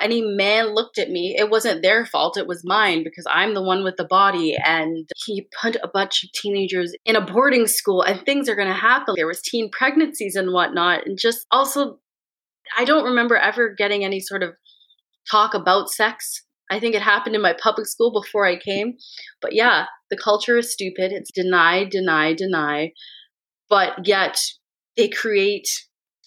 any 0.00 0.22
man 0.22 0.74
looked 0.74 0.98
at 0.98 1.10
me, 1.10 1.36
it 1.38 1.50
wasn't 1.50 1.82
their 1.82 2.06
fault, 2.06 2.36
it 2.36 2.46
was 2.46 2.62
mine 2.64 3.02
because 3.04 3.26
I'm 3.28 3.54
the 3.54 3.62
one 3.62 3.84
with 3.84 3.96
the 3.96 4.04
body. 4.04 4.56
And 4.64 5.08
he 5.26 5.48
put 5.60 5.76
a 5.82 5.90
bunch 5.92 6.24
of 6.24 6.32
teenagers 6.32 6.94
in 7.04 7.16
a 7.16 7.20
boarding 7.20 7.66
school, 7.66 8.02
and 8.02 8.24
things 8.24 8.48
are 8.48 8.56
going 8.56 8.68
to 8.68 8.74
happen. 8.74 9.14
There 9.16 9.26
was 9.26 9.42
teen 9.42 9.70
pregnancies 9.70 10.36
and 10.36 10.52
whatnot. 10.52 11.06
And 11.06 11.18
just 11.18 11.46
also, 11.50 11.98
I 12.76 12.84
don't 12.84 13.04
remember 13.04 13.36
ever 13.36 13.74
getting 13.74 14.04
any 14.04 14.20
sort 14.20 14.42
of 14.42 14.54
talk 15.30 15.54
about 15.54 15.90
sex 15.90 16.42
I 16.70 16.78
think 16.78 16.94
it 16.94 17.02
happened 17.02 17.34
in 17.34 17.42
my 17.42 17.54
public 17.60 17.86
school 17.86 18.12
before 18.12 18.46
I 18.46 18.56
came. 18.56 18.96
But 19.42 19.54
yeah, 19.54 19.86
the 20.10 20.16
culture 20.16 20.56
is 20.56 20.72
stupid. 20.72 21.12
It's 21.12 21.32
deny, 21.32 21.84
deny, 21.84 22.32
deny. 22.32 22.92
But 23.68 24.06
yet 24.06 24.40
they 24.96 25.08
create, 25.08 25.68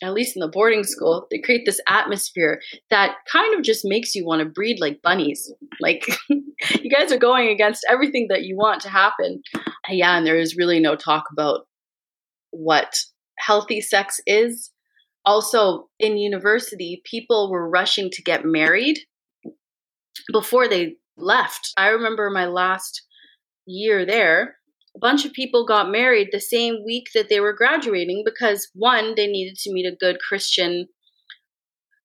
at 0.04 0.14
least 0.14 0.36
in 0.36 0.42
the 0.42 0.50
boarding 0.50 0.84
school, 0.84 1.28
they 1.32 1.40
create 1.40 1.66
this 1.66 1.80
atmosphere 1.88 2.62
that 2.90 3.16
kind 3.32 3.56
of 3.58 3.64
just 3.64 3.86
makes 3.86 4.14
you 4.14 4.26
want 4.26 4.42
to 4.42 4.46
breed 4.46 4.80
like 4.82 5.02
bunnies. 5.02 5.52
Like 5.80 6.06
you 6.30 6.90
guys 6.90 7.12
are 7.12 7.18
going 7.18 7.48
against 7.48 7.86
everything 7.90 8.28
that 8.30 8.44
you 8.44 8.58
want 8.58 8.82
to 8.82 8.90
happen. 8.90 9.42
Yeah, 9.90 10.18
and 10.18 10.28
there 10.28 10.38
is 10.38 10.58
really 10.58 10.80
no 10.80 10.96
talk 10.96 11.26
about 11.32 11.68
what 12.52 12.96
healthy 13.40 13.82
sex 13.82 14.20
is. 14.28 14.72
Also, 15.26 15.90
in 16.00 16.18
university, 16.18 17.02
people 17.06 17.50
were 17.50 17.70
rushing 17.70 18.10
to 18.12 18.22
get 18.22 18.44
married 18.44 19.00
before 20.32 20.68
they 20.68 20.96
left. 21.18 21.74
I 21.78 21.90
remember 21.90 22.30
my 22.30 22.46
last 22.46 23.02
year 23.66 24.06
there, 24.06 24.56
a 24.96 25.00
bunch 25.00 25.26
of 25.26 25.34
people 25.34 25.66
got 25.66 25.92
married 25.92 26.30
the 26.32 26.40
same 26.40 26.84
week 26.86 27.08
that 27.14 27.30
they 27.30 27.40
were 27.40 27.54
graduating 27.54 28.24
because 28.26 28.70
one, 28.74 29.14
they 29.16 29.28
needed 29.28 29.58
to 29.58 29.74
meet 29.74 29.86
a 29.86 29.96
good 29.96 30.20
Christian 30.20 30.88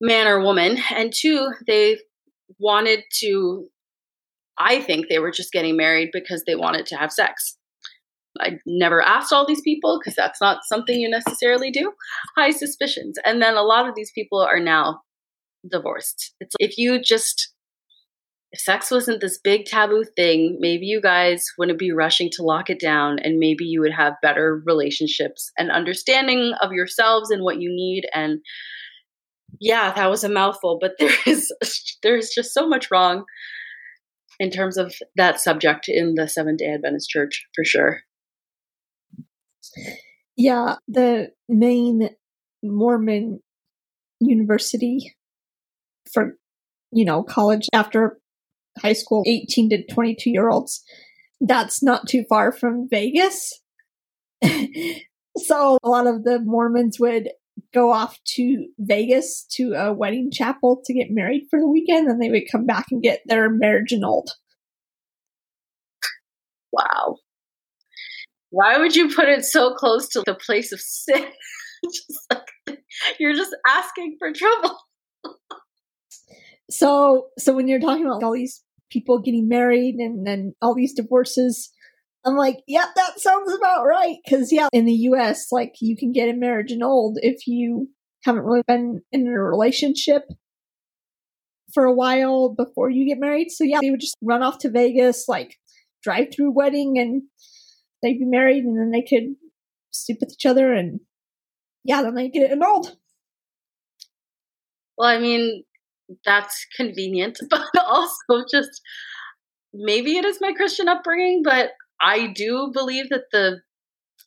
man 0.00 0.26
or 0.26 0.42
woman, 0.42 0.78
and 0.94 1.12
two, 1.12 1.50
they 1.66 1.98
wanted 2.58 3.00
to. 3.20 3.68
I 4.60 4.80
think 4.80 5.08
they 5.08 5.18
were 5.20 5.30
just 5.30 5.52
getting 5.52 5.76
married 5.76 6.10
because 6.12 6.42
they 6.44 6.56
wanted 6.56 6.86
to 6.86 6.96
have 6.96 7.12
sex. 7.12 7.56
I 8.40 8.58
never 8.66 9.02
asked 9.02 9.32
all 9.32 9.46
these 9.46 9.60
people 9.60 9.98
because 9.98 10.14
that's 10.14 10.40
not 10.40 10.64
something 10.64 10.98
you 11.00 11.08
necessarily 11.08 11.70
do. 11.70 11.92
High 12.36 12.50
suspicions. 12.50 13.16
And 13.24 13.42
then 13.42 13.56
a 13.56 13.62
lot 13.62 13.88
of 13.88 13.94
these 13.94 14.10
people 14.12 14.40
are 14.40 14.60
now 14.60 15.02
divorced. 15.68 16.34
It's 16.40 16.54
if 16.58 16.78
you 16.78 17.00
just 17.00 17.52
if 18.50 18.60
sex 18.60 18.90
wasn't 18.90 19.20
this 19.20 19.38
big 19.38 19.66
taboo 19.66 20.04
thing, 20.16 20.56
maybe 20.58 20.86
you 20.86 21.00
guys 21.00 21.46
wouldn't 21.58 21.78
be 21.78 21.92
rushing 21.92 22.30
to 22.32 22.42
lock 22.42 22.70
it 22.70 22.80
down 22.80 23.18
and 23.18 23.38
maybe 23.38 23.64
you 23.64 23.80
would 23.80 23.92
have 23.92 24.14
better 24.22 24.62
relationships 24.64 25.52
and 25.58 25.70
understanding 25.70 26.54
of 26.62 26.72
yourselves 26.72 27.30
and 27.30 27.42
what 27.42 27.60
you 27.60 27.68
need 27.70 28.04
and 28.14 28.40
yeah, 29.60 29.92
that 29.92 30.10
was 30.10 30.24
a 30.24 30.28
mouthful, 30.28 30.78
but 30.80 30.92
there 30.98 31.14
is 31.26 31.52
there's 32.02 32.30
just 32.30 32.52
so 32.52 32.68
much 32.68 32.90
wrong 32.90 33.24
in 34.38 34.50
terms 34.50 34.76
of 34.76 34.94
that 35.16 35.40
subject 35.40 35.88
in 35.88 36.14
the 36.14 36.28
Seventh-day 36.28 36.72
Adventist 36.74 37.08
Church 37.10 37.46
for 37.54 37.64
sure. 37.64 38.00
Yeah, 40.36 40.76
the 40.86 41.32
main 41.48 42.10
Mormon 42.62 43.40
university 44.20 45.16
for 46.12 46.36
you 46.92 47.04
know 47.04 47.22
college 47.22 47.68
after 47.72 48.18
high 48.80 48.92
school 48.92 49.22
18 49.26 49.70
to 49.70 49.86
22 49.86 50.30
year 50.30 50.48
olds. 50.48 50.82
That's 51.40 51.82
not 51.82 52.08
too 52.08 52.24
far 52.28 52.52
from 52.52 52.88
Vegas. 52.90 53.60
so 55.36 55.78
a 55.82 55.88
lot 55.88 56.06
of 56.06 56.24
the 56.24 56.40
Mormons 56.40 56.98
would 56.98 57.30
go 57.74 57.92
off 57.92 58.18
to 58.24 58.66
Vegas 58.78 59.46
to 59.52 59.72
a 59.74 59.92
wedding 59.92 60.30
chapel 60.32 60.80
to 60.84 60.94
get 60.94 61.10
married 61.10 61.46
for 61.50 61.60
the 61.60 61.68
weekend, 61.68 62.08
and 62.08 62.20
they 62.22 62.30
would 62.30 62.50
come 62.50 62.66
back 62.66 62.86
and 62.90 63.02
get 63.02 63.20
their 63.26 63.50
marriage 63.50 63.92
annulled. 63.92 64.30
Wow. 66.72 67.16
Why 68.50 68.78
would 68.78 68.96
you 68.96 69.14
put 69.14 69.28
it 69.28 69.44
so 69.44 69.74
close 69.74 70.08
to 70.10 70.22
the 70.24 70.34
place 70.34 70.72
of 70.72 70.80
sin? 70.80 71.26
just 71.84 72.26
like, 72.30 72.78
you're 73.18 73.34
just 73.34 73.54
asking 73.66 74.16
for 74.18 74.32
trouble. 74.32 74.76
so, 76.70 77.28
so 77.38 77.54
when 77.54 77.68
you're 77.68 77.80
talking 77.80 78.06
about 78.06 78.22
all 78.22 78.32
these 78.32 78.62
people 78.90 79.20
getting 79.20 79.48
married 79.48 79.96
and 79.96 80.26
then 80.26 80.54
all 80.62 80.74
these 80.74 80.94
divorces. 80.94 81.70
I'm 82.24 82.36
like, 82.36 82.58
yep, 82.66 82.88
that 82.96 83.20
sounds 83.20 83.52
about 83.52 83.84
right. 83.84 84.16
Cause 84.28 84.50
yeah, 84.52 84.68
in 84.72 84.84
the 84.84 84.92
US, 84.92 85.52
like 85.52 85.74
you 85.80 85.96
can 85.96 86.12
get 86.12 86.28
a 86.28 86.34
marriage 86.34 86.72
annulled 86.72 87.18
if 87.22 87.46
you 87.46 87.88
haven't 88.24 88.44
really 88.44 88.62
been 88.66 89.02
in 89.12 89.26
a 89.26 89.42
relationship 89.42 90.24
for 91.72 91.84
a 91.84 91.94
while 91.94 92.54
before 92.54 92.90
you 92.90 93.06
get 93.06 93.20
married. 93.20 93.50
So 93.50 93.64
yeah, 93.64 93.78
they 93.80 93.90
would 93.90 94.00
just 94.00 94.16
run 94.22 94.42
off 94.42 94.58
to 94.58 94.70
Vegas, 94.70 95.28
like 95.28 95.56
drive 96.02 96.28
through 96.34 96.52
wedding 96.52 96.98
and 96.98 97.22
they'd 98.02 98.18
be 98.18 98.24
married 98.24 98.64
and 98.64 98.78
then 98.78 98.90
they 98.90 99.02
could 99.02 99.34
sleep 99.90 100.18
with 100.20 100.32
each 100.32 100.46
other 100.46 100.72
and 100.72 101.00
yeah, 101.84 102.02
then 102.02 102.14
they 102.14 102.28
get 102.28 102.42
it 102.42 102.52
annulled. 102.52 102.96
Well, 104.96 105.08
I 105.08 105.18
mean, 105.18 105.64
that's 106.24 106.66
convenient, 106.76 107.38
but 107.50 107.66
also 107.86 108.44
just 108.50 108.80
maybe 109.72 110.16
it 110.16 110.24
is 110.24 110.38
my 110.40 110.52
Christian 110.52 110.88
upbringing, 110.88 111.42
but 111.44 111.72
I 112.00 112.28
do 112.28 112.70
believe 112.72 113.08
that 113.10 113.24
the 113.32 113.60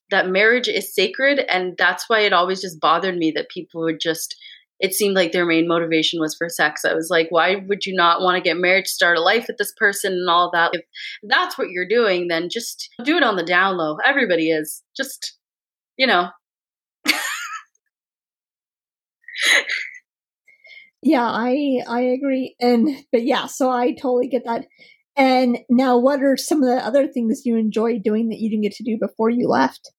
that 0.09 0.27
marriage 0.27 0.67
is 0.67 0.93
sacred 0.93 1.39
and 1.49 1.75
that's 1.77 2.09
why 2.09 2.19
it 2.19 2.33
always 2.33 2.61
just 2.61 2.81
bothered 2.81 3.17
me 3.17 3.31
that 3.31 3.49
people 3.49 3.81
would 3.81 3.99
just 4.01 4.35
it 4.81 4.93
seemed 4.93 5.15
like 5.15 5.31
their 5.31 5.45
main 5.45 5.67
motivation 5.67 6.19
was 6.19 6.35
for 6.35 6.49
sex. 6.49 6.83
I 6.83 6.95
was 6.95 7.09
like, 7.11 7.27
why 7.29 7.57
would 7.67 7.85
you 7.85 7.95
not 7.95 8.21
want 8.21 8.35
to 8.35 8.41
get 8.41 8.57
married 8.57 8.85
to 8.85 8.91
start 8.91 9.15
a 9.15 9.21
life 9.21 9.45
with 9.47 9.57
this 9.57 9.71
person 9.77 10.13
and 10.13 10.29
all 10.29 10.49
that? 10.53 10.71
If 10.73 10.81
that's 11.21 11.55
what 11.55 11.69
you're 11.69 11.87
doing, 11.87 12.27
then 12.27 12.49
just 12.49 12.89
do 13.03 13.15
it 13.15 13.23
on 13.23 13.35
the 13.35 13.43
down 13.43 13.77
low. 13.77 13.97
Everybody 14.03 14.49
is. 14.49 14.81
Just, 14.97 15.37
you 15.97 16.07
know. 16.07 16.29
Yeah, 21.03 21.25
I 21.27 21.81
I 21.87 22.01
agree. 22.01 22.55
And 22.59 22.89
but 23.11 23.23
yeah, 23.23 23.47
so 23.47 23.71
I 23.71 23.91
totally 23.93 24.27
get 24.27 24.43
that. 24.45 24.65
And 25.17 25.59
now 25.69 25.97
what 25.97 26.21
are 26.23 26.37
some 26.37 26.63
of 26.63 26.69
the 26.69 26.85
other 26.85 27.07
things 27.07 27.41
you 27.45 27.57
enjoy 27.57 27.99
doing 27.99 28.29
that 28.29 28.39
you 28.39 28.49
didn't 28.49 28.63
get 28.63 28.73
to 28.73 28.83
do 28.83 28.97
before 28.99 29.29
you 29.29 29.47
left? 29.47 29.91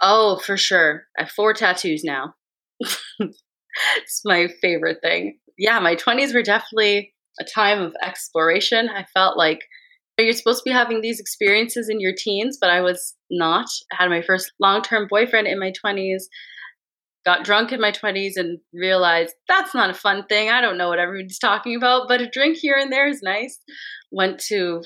Oh, 0.00 0.38
for 0.44 0.56
sure. 0.56 1.04
I 1.18 1.22
have 1.22 1.30
four 1.30 1.54
tattoos 1.54 2.02
now. 2.04 2.34
it's 2.80 4.22
my 4.24 4.48
favorite 4.60 4.98
thing. 5.02 5.38
Yeah, 5.58 5.78
my 5.80 5.94
20s 5.94 6.34
were 6.34 6.42
definitely 6.42 7.14
a 7.40 7.44
time 7.44 7.80
of 7.80 7.94
exploration. 8.02 8.88
I 8.88 9.04
felt 9.14 9.36
like 9.38 9.60
you're 10.18 10.32
supposed 10.32 10.60
to 10.60 10.70
be 10.70 10.74
having 10.74 11.00
these 11.00 11.18
experiences 11.20 11.88
in 11.88 12.00
your 12.00 12.12
teens, 12.16 12.58
but 12.60 12.70
I 12.70 12.80
was 12.80 13.14
not. 13.30 13.66
I 13.92 14.02
had 14.02 14.10
my 14.10 14.22
first 14.22 14.52
long 14.60 14.82
term 14.82 15.06
boyfriend 15.10 15.46
in 15.46 15.58
my 15.58 15.72
20s 15.72 16.28
got 17.24 17.44
drunk 17.44 17.72
in 17.72 17.80
my 17.80 17.92
20s 17.92 18.32
and 18.36 18.58
realized 18.72 19.34
that's 19.48 19.74
not 19.74 19.90
a 19.90 19.94
fun 19.94 20.24
thing. 20.28 20.50
I 20.50 20.60
don't 20.60 20.78
know 20.78 20.88
what 20.88 20.98
everybody's 20.98 21.38
talking 21.38 21.76
about, 21.76 22.08
but 22.08 22.20
a 22.20 22.28
drink 22.28 22.58
here 22.58 22.76
and 22.76 22.92
there 22.92 23.08
is 23.08 23.22
nice. 23.22 23.58
Went 24.10 24.38
to 24.48 24.82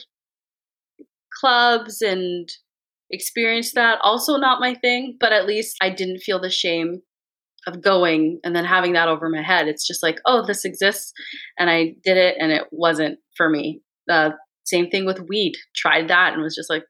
clubs 1.40 2.02
and 2.02 2.48
experienced 3.10 3.74
that. 3.74 3.98
Also, 4.02 4.36
not 4.36 4.60
my 4.60 4.74
thing, 4.74 5.16
but 5.18 5.32
at 5.32 5.46
least 5.46 5.76
I 5.80 5.90
didn't 5.90 6.20
feel 6.20 6.40
the 6.40 6.50
shame 6.50 7.02
of 7.66 7.82
going 7.82 8.38
and 8.44 8.54
then 8.54 8.64
having 8.64 8.92
that 8.92 9.08
over 9.08 9.28
my 9.28 9.42
head. 9.42 9.66
It's 9.66 9.86
just 9.86 10.02
like, 10.02 10.18
oh, 10.24 10.44
this 10.46 10.64
exists. 10.64 11.12
And 11.58 11.68
I 11.68 11.94
did 12.04 12.16
it 12.16 12.36
and 12.38 12.52
it 12.52 12.64
wasn't 12.70 13.18
for 13.36 13.48
me. 13.48 13.80
Uh, 14.08 14.30
same 14.64 14.88
thing 14.88 15.04
with 15.04 15.20
weed. 15.28 15.54
Tried 15.74 16.08
that 16.08 16.32
and 16.32 16.42
was 16.42 16.54
just 16.54 16.70
like, 16.70 16.82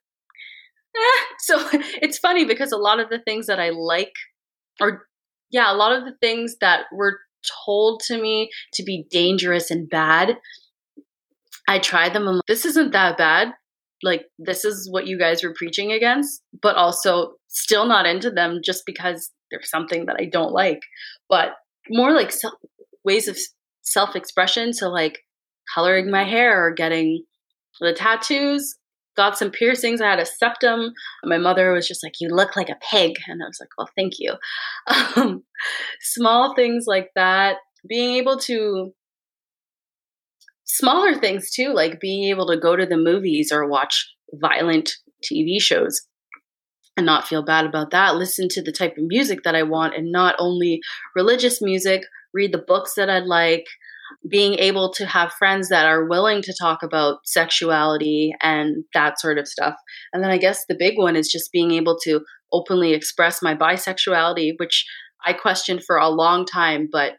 eh. 0.96 1.22
So 1.38 1.68
it's 2.02 2.18
funny 2.18 2.44
because 2.44 2.72
a 2.72 2.78
lot 2.78 3.00
of 3.00 3.08
the 3.10 3.20
things 3.20 3.46
that 3.46 3.60
I 3.60 3.70
like 3.70 4.12
or 4.80 5.06
yeah, 5.50 5.72
a 5.72 5.76
lot 5.76 5.96
of 5.96 6.04
the 6.04 6.14
things 6.20 6.56
that 6.60 6.84
were 6.92 7.18
told 7.64 8.00
to 8.06 8.20
me 8.20 8.50
to 8.74 8.82
be 8.82 9.06
dangerous 9.10 9.70
and 9.70 9.88
bad, 9.88 10.36
I 11.68 11.78
tried 11.78 12.12
them 12.12 12.28
and 12.28 12.40
this 12.48 12.64
isn't 12.64 12.92
that 12.92 13.16
bad. 13.18 13.52
like 14.02 14.26
this 14.38 14.64
is 14.64 14.90
what 14.90 15.06
you 15.06 15.18
guys 15.18 15.42
were 15.42 15.54
preaching 15.54 15.92
against, 15.92 16.42
but 16.62 16.76
also 16.76 17.34
still 17.48 17.86
not 17.86 18.06
into 18.06 18.30
them 18.30 18.60
just 18.62 18.84
because 18.84 19.30
there's 19.50 19.70
something 19.70 20.06
that 20.06 20.16
I 20.20 20.26
don't 20.26 20.52
like. 20.52 20.80
But 21.28 21.54
more 21.88 22.12
like 22.12 22.32
ways 23.04 23.28
of 23.28 23.38
self 23.82 24.14
expression. 24.16 24.72
So, 24.72 24.88
like 24.88 25.20
coloring 25.72 26.10
my 26.10 26.24
hair 26.24 26.64
or 26.64 26.72
getting 26.72 27.24
the 27.80 27.92
tattoos, 27.92 28.76
got 29.16 29.38
some 29.38 29.50
piercings. 29.50 30.00
I 30.00 30.10
had 30.10 30.20
a 30.20 30.26
septum. 30.26 30.92
My 31.24 31.38
mother 31.38 31.72
was 31.72 31.88
just 31.88 32.02
like, 32.02 32.14
You 32.20 32.28
look 32.28 32.56
like 32.56 32.68
a 32.68 32.78
pig. 32.90 33.14
And 33.26 33.42
I 33.42 33.46
was 33.46 33.58
like, 33.60 33.70
Well, 33.78 33.90
thank 33.96 34.14
you. 34.18 34.34
Um, 35.16 35.44
small 36.00 36.54
things 36.54 36.84
like 36.86 37.10
that. 37.14 37.56
Being 37.88 38.14
able 38.16 38.38
to, 38.40 38.92
smaller 40.64 41.14
things 41.14 41.50
too, 41.50 41.72
like 41.72 42.00
being 42.00 42.28
able 42.28 42.46
to 42.48 42.58
go 42.58 42.76
to 42.76 42.84
the 42.84 42.96
movies 42.96 43.50
or 43.50 43.66
watch 43.66 44.14
violent 44.34 44.92
TV 45.24 45.60
shows 45.60 46.02
and 46.96 47.06
not 47.06 47.26
feel 47.26 47.42
bad 47.42 47.64
about 47.64 47.90
that. 47.90 48.16
Listen 48.16 48.48
to 48.50 48.62
the 48.62 48.72
type 48.72 48.96
of 48.98 49.04
music 49.04 49.42
that 49.44 49.54
I 49.54 49.62
want 49.62 49.94
and 49.94 50.12
not 50.12 50.34
only 50.38 50.80
religious 51.14 51.62
music, 51.62 52.02
read 52.34 52.52
the 52.52 52.58
books 52.58 52.94
that 52.94 53.10
I'd 53.10 53.24
like, 53.24 53.66
being 54.28 54.54
able 54.54 54.92
to 54.94 55.06
have 55.06 55.32
friends 55.32 55.68
that 55.68 55.86
are 55.86 56.08
willing 56.08 56.42
to 56.42 56.54
talk 56.58 56.82
about 56.82 57.18
sexuality 57.24 58.34
and 58.42 58.84
that 58.94 59.20
sort 59.20 59.38
of 59.38 59.48
stuff. 59.48 59.74
And 60.12 60.22
then 60.22 60.30
I 60.30 60.38
guess 60.38 60.64
the 60.68 60.76
big 60.78 60.96
one 60.96 61.16
is 61.16 61.30
just 61.30 61.52
being 61.52 61.72
able 61.72 61.98
to 62.04 62.20
openly 62.52 62.92
express 62.92 63.42
my 63.42 63.54
bisexuality, 63.54 64.52
which 64.58 64.84
I 65.24 65.32
questioned 65.32 65.82
for 65.84 65.96
a 65.96 66.08
long 66.08 66.44
time, 66.46 66.88
but 66.90 67.14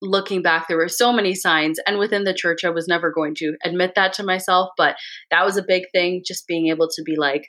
looking 0.00 0.42
back, 0.42 0.68
there 0.68 0.76
were 0.76 0.88
so 0.88 1.12
many 1.12 1.34
signs. 1.34 1.78
And 1.86 1.98
within 1.98 2.24
the 2.24 2.34
church, 2.34 2.64
I 2.64 2.70
was 2.70 2.86
never 2.86 3.10
going 3.10 3.34
to 3.36 3.54
admit 3.64 3.92
that 3.96 4.12
to 4.14 4.22
myself, 4.22 4.70
but 4.76 4.96
that 5.30 5.44
was 5.44 5.56
a 5.56 5.64
big 5.66 5.84
thing, 5.92 6.22
just 6.24 6.46
being 6.46 6.68
able 6.68 6.88
to 6.88 7.02
be 7.02 7.16
like, 7.16 7.46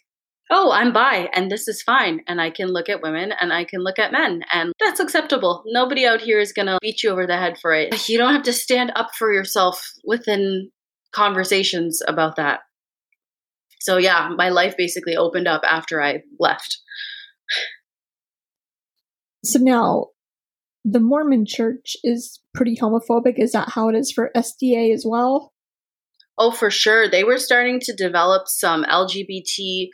oh, 0.51 0.71
I'm 0.71 0.93
bi 0.93 1.29
and 1.33 1.51
this 1.51 1.67
is 1.67 1.81
fine. 1.81 2.21
And 2.27 2.39
I 2.39 2.49
can 2.49 2.67
look 2.67 2.89
at 2.89 3.01
women 3.01 3.31
and 3.39 3.51
I 3.51 3.63
can 3.63 3.81
look 3.81 3.99
at 3.99 4.11
men 4.11 4.41
and 4.51 4.73
that's 4.79 4.99
acceptable. 4.99 5.63
Nobody 5.67 6.05
out 6.05 6.21
here 6.21 6.39
is 6.39 6.53
going 6.53 6.67
to 6.67 6.77
beat 6.81 7.03
you 7.03 7.09
over 7.09 7.25
the 7.25 7.37
head 7.37 7.57
for 7.61 7.73
it. 7.73 8.09
You 8.09 8.17
don't 8.17 8.33
have 8.33 8.43
to 8.43 8.53
stand 8.53 8.91
up 8.95 9.09
for 9.17 9.33
yourself 9.33 9.91
within 10.03 10.69
conversations 11.11 12.01
about 12.07 12.35
that. 12.35 12.59
So, 13.79 13.97
yeah, 13.97 14.29
my 14.35 14.49
life 14.49 14.75
basically 14.77 15.15
opened 15.15 15.47
up 15.47 15.61
after 15.63 16.01
I 16.01 16.21
left. 16.39 16.79
So 19.43 19.59
now, 19.59 20.07
the 20.83 20.99
Mormon 20.99 21.45
church 21.45 21.95
is 22.03 22.41
pretty 22.53 22.75
homophobic. 22.75 23.35
Is 23.37 23.51
that 23.51 23.69
how 23.69 23.89
it 23.89 23.95
is 23.95 24.11
for 24.11 24.31
SDA 24.35 24.93
as 24.93 25.05
well? 25.07 25.53
Oh, 26.37 26.51
for 26.51 26.69
sure. 26.69 27.09
They 27.09 27.23
were 27.23 27.37
starting 27.37 27.79
to 27.81 27.95
develop 27.95 28.47
some 28.47 28.83
LGBT 28.83 29.89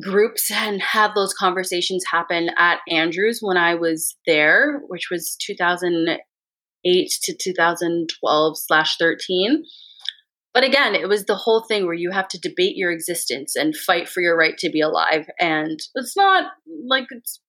groups 0.00 0.50
and 0.50 0.80
have 0.82 1.14
those 1.14 1.32
conversations 1.32 2.04
happen 2.10 2.50
at 2.58 2.80
Andrews 2.88 3.38
when 3.40 3.56
I 3.56 3.74
was 3.74 4.16
there, 4.26 4.82
which 4.88 5.08
was 5.10 5.36
2008 5.40 7.10
to 7.22 7.36
2012 7.36 8.58
slash 8.58 8.96
13. 8.98 9.64
But 10.52 10.64
again, 10.64 10.94
it 10.94 11.08
was 11.08 11.24
the 11.24 11.36
whole 11.36 11.64
thing 11.66 11.84
where 11.84 11.94
you 11.94 12.10
have 12.10 12.28
to 12.28 12.40
debate 12.40 12.76
your 12.76 12.90
existence 12.90 13.56
and 13.56 13.76
fight 13.76 14.08
for 14.08 14.22
your 14.22 14.36
right 14.36 14.56
to 14.58 14.70
be 14.70 14.80
alive. 14.80 15.26
And 15.38 15.78
it's 15.94 16.16
not 16.16 16.52
like 16.88 17.06
it's 17.10 17.40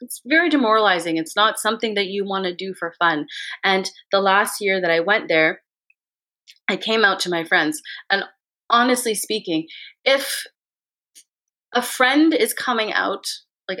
it's 0.00 0.20
very 0.26 0.50
demoralizing. 0.50 1.16
It's 1.16 1.36
not 1.36 1.58
something 1.58 1.94
that 1.94 2.06
you 2.06 2.24
want 2.24 2.44
to 2.44 2.54
do 2.54 2.74
for 2.78 2.94
fun. 2.98 3.26
And 3.62 3.90
the 4.12 4.20
last 4.20 4.60
year 4.60 4.80
that 4.80 4.90
I 4.90 5.00
went 5.00 5.28
there, 5.28 5.62
I 6.68 6.76
came 6.76 7.04
out 7.04 7.20
to 7.20 7.30
my 7.30 7.44
friends. 7.44 7.80
And 8.10 8.24
honestly 8.70 9.14
speaking, 9.14 9.66
if 10.04 10.44
a 11.74 11.82
friend 11.82 12.32
is 12.32 12.54
coming 12.54 12.92
out 12.92 13.26
like 13.68 13.80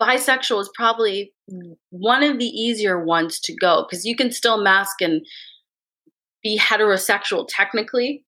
bisexual 0.00 0.60
is 0.60 0.70
probably 0.74 1.32
one 1.90 2.22
of 2.22 2.38
the 2.38 2.46
easier 2.46 3.02
ones 3.02 3.40
to 3.40 3.54
go 3.54 3.86
because 3.88 4.04
you 4.04 4.16
can 4.16 4.30
still 4.30 4.62
mask 4.62 5.00
and 5.00 5.24
be 6.42 6.58
heterosexual 6.58 7.46
technically. 7.48 8.24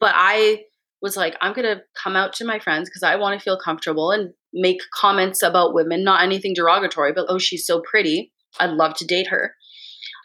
But 0.00 0.12
i 0.14 0.64
was 1.00 1.16
like 1.16 1.36
i'm 1.42 1.52
going 1.52 1.66
to 1.66 1.82
come 2.02 2.16
out 2.16 2.32
to 2.32 2.46
my 2.46 2.58
friends 2.58 2.88
because 2.88 3.02
i 3.02 3.16
want 3.16 3.38
to 3.38 3.44
feel 3.44 3.58
comfortable 3.58 4.10
and 4.10 4.32
make 4.54 4.80
comments 4.94 5.42
about 5.42 5.74
women 5.74 6.02
not 6.02 6.22
anything 6.22 6.54
derogatory 6.54 7.12
but 7.12 7.26
oh 7.28 7.38
she's 7.38 7.66
so 7.66 7.80
pretty. 7.80 8.32
I'd 8.58 8.70
love 8.70 8.94
to 8.94 9.04
date 9.04 9.28
her. 9.28 9.54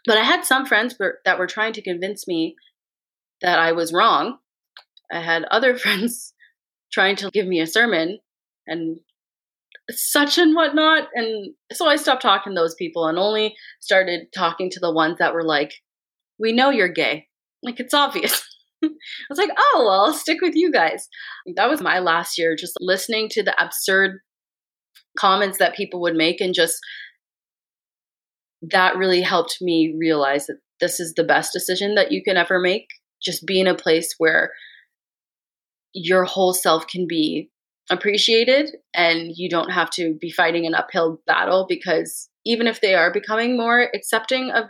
But 0.06 0.18
i 0.18 0.24
had 0.24 0.46
some 0.46 0.66
friends 0.66 0.96
that 1.26 1.40
were 1.40 1.48
trying 1.48 1.74
to 1.74 1.82
convince 1.82 2.28
me 2.28 2.56
that 3.42 3.60
i 3.60 3.72
was 3.72 3.94
wrong. 3.94 4.38
I 5.12 5.22
had 5.22 5.44
other 5.46 5.78
friends 5.84 6.34
trying 6.92 7.16
to 7.18 7.30
give 7.32 7.48
me 7.48 7.60
a 7.60 7.68
sermon 7.68 8.20
and 8.68 9.00
such 9.90 10.38
and 10.38 10.56
whatnot. 10.56 11.08
And 11.14 11.54
so 11.72 11.88
I 11.88 11.96
stopped 11.96 12.22
talking 12.22 12.54
to 12.54 12.60
those 12.60 12.76
people 12.76 13.08
and 13.08 13.18
only 13.18 13.56
started 13.80 14.28
talking 14.34 14.70
to 14.72 14.80
the 14.80 14.94
ones 14.94 15.18
that 15.20 15.34
were 15.34 15.44
like, 15.44 15.74
we 16.40 16.54
know 16.54 16.70
you're 16.70 16.88
gay. 16.88 17.28
Like, 17.64 17.80
it's 17.80 17.94
obvious. 17.94 18.42
I 18.84 18.90
was 19.30 19.38
like, 19.38 19.50
oh, 19.58 19.84
well, 19.86 20.06
I'll 20.06 20.14
stick 20.14 20.40
with 20.42 20.56
you 20.56 20.72
guys. 20.72 21.08
That 21.56 21.70
was 21.70 21.82
my 21.82 22.00
last 22.00 22.38
year, 22.38 22.56
just 22.56 22.74
listening 22.80 23.28
to 23.32 23.44
the 23.44 23.62
absurd 23.62 24.20
comments 25.18 25.58
that 25.58 25.76
people 25.76 26.02
would 26.02 26.16
make 26.16 26.40
and 26.40 26.54
just 26.54 26.80
that 28.62 28.96
really 28.96 29.22
helped 29.22 29.58
me 29.62 29.96
realize 29.98 30.48
that 30.48 30.60
this 30.80 31.00
is 31.00 31.14
the 31.16 31.24
best 31.24 31.52
decision 31.52 31.96
that 31.96 32.12
you 32.12 32.24
can 32.24 32.38
ever 32.38 32.60
make. 32.60 32.88
Just 33.22 33.46
be 33.46 33.60
in 33.60 33.68
a 33.68 33.76
place 33.76 34.16
where 34.18 34.52
your 35.94 36.24
whole 36.24 36.54
self 36.54 36.88
can 36.88 37.08
be 37.08 37.50
appreciated 37.90 38.76
and 38.94 39.32
you 39.36 39.50
don't 39.50 39.72
have 39.72 39.90
to 39.90 40.16
be 40.22 40.32
fighting 40.32 40.66
an 40.66 40.76
uphill 40.76 41.22
battle 41.26 41.66
because 41.68 42.30
even 42.46 42.68
if 42.68 42.82
they 42.82 42.94
are 42.94 43.12
becoming 43.12 43.58
more 43.58 43.90
accepting 43.96 44.52
of 44.52 44.66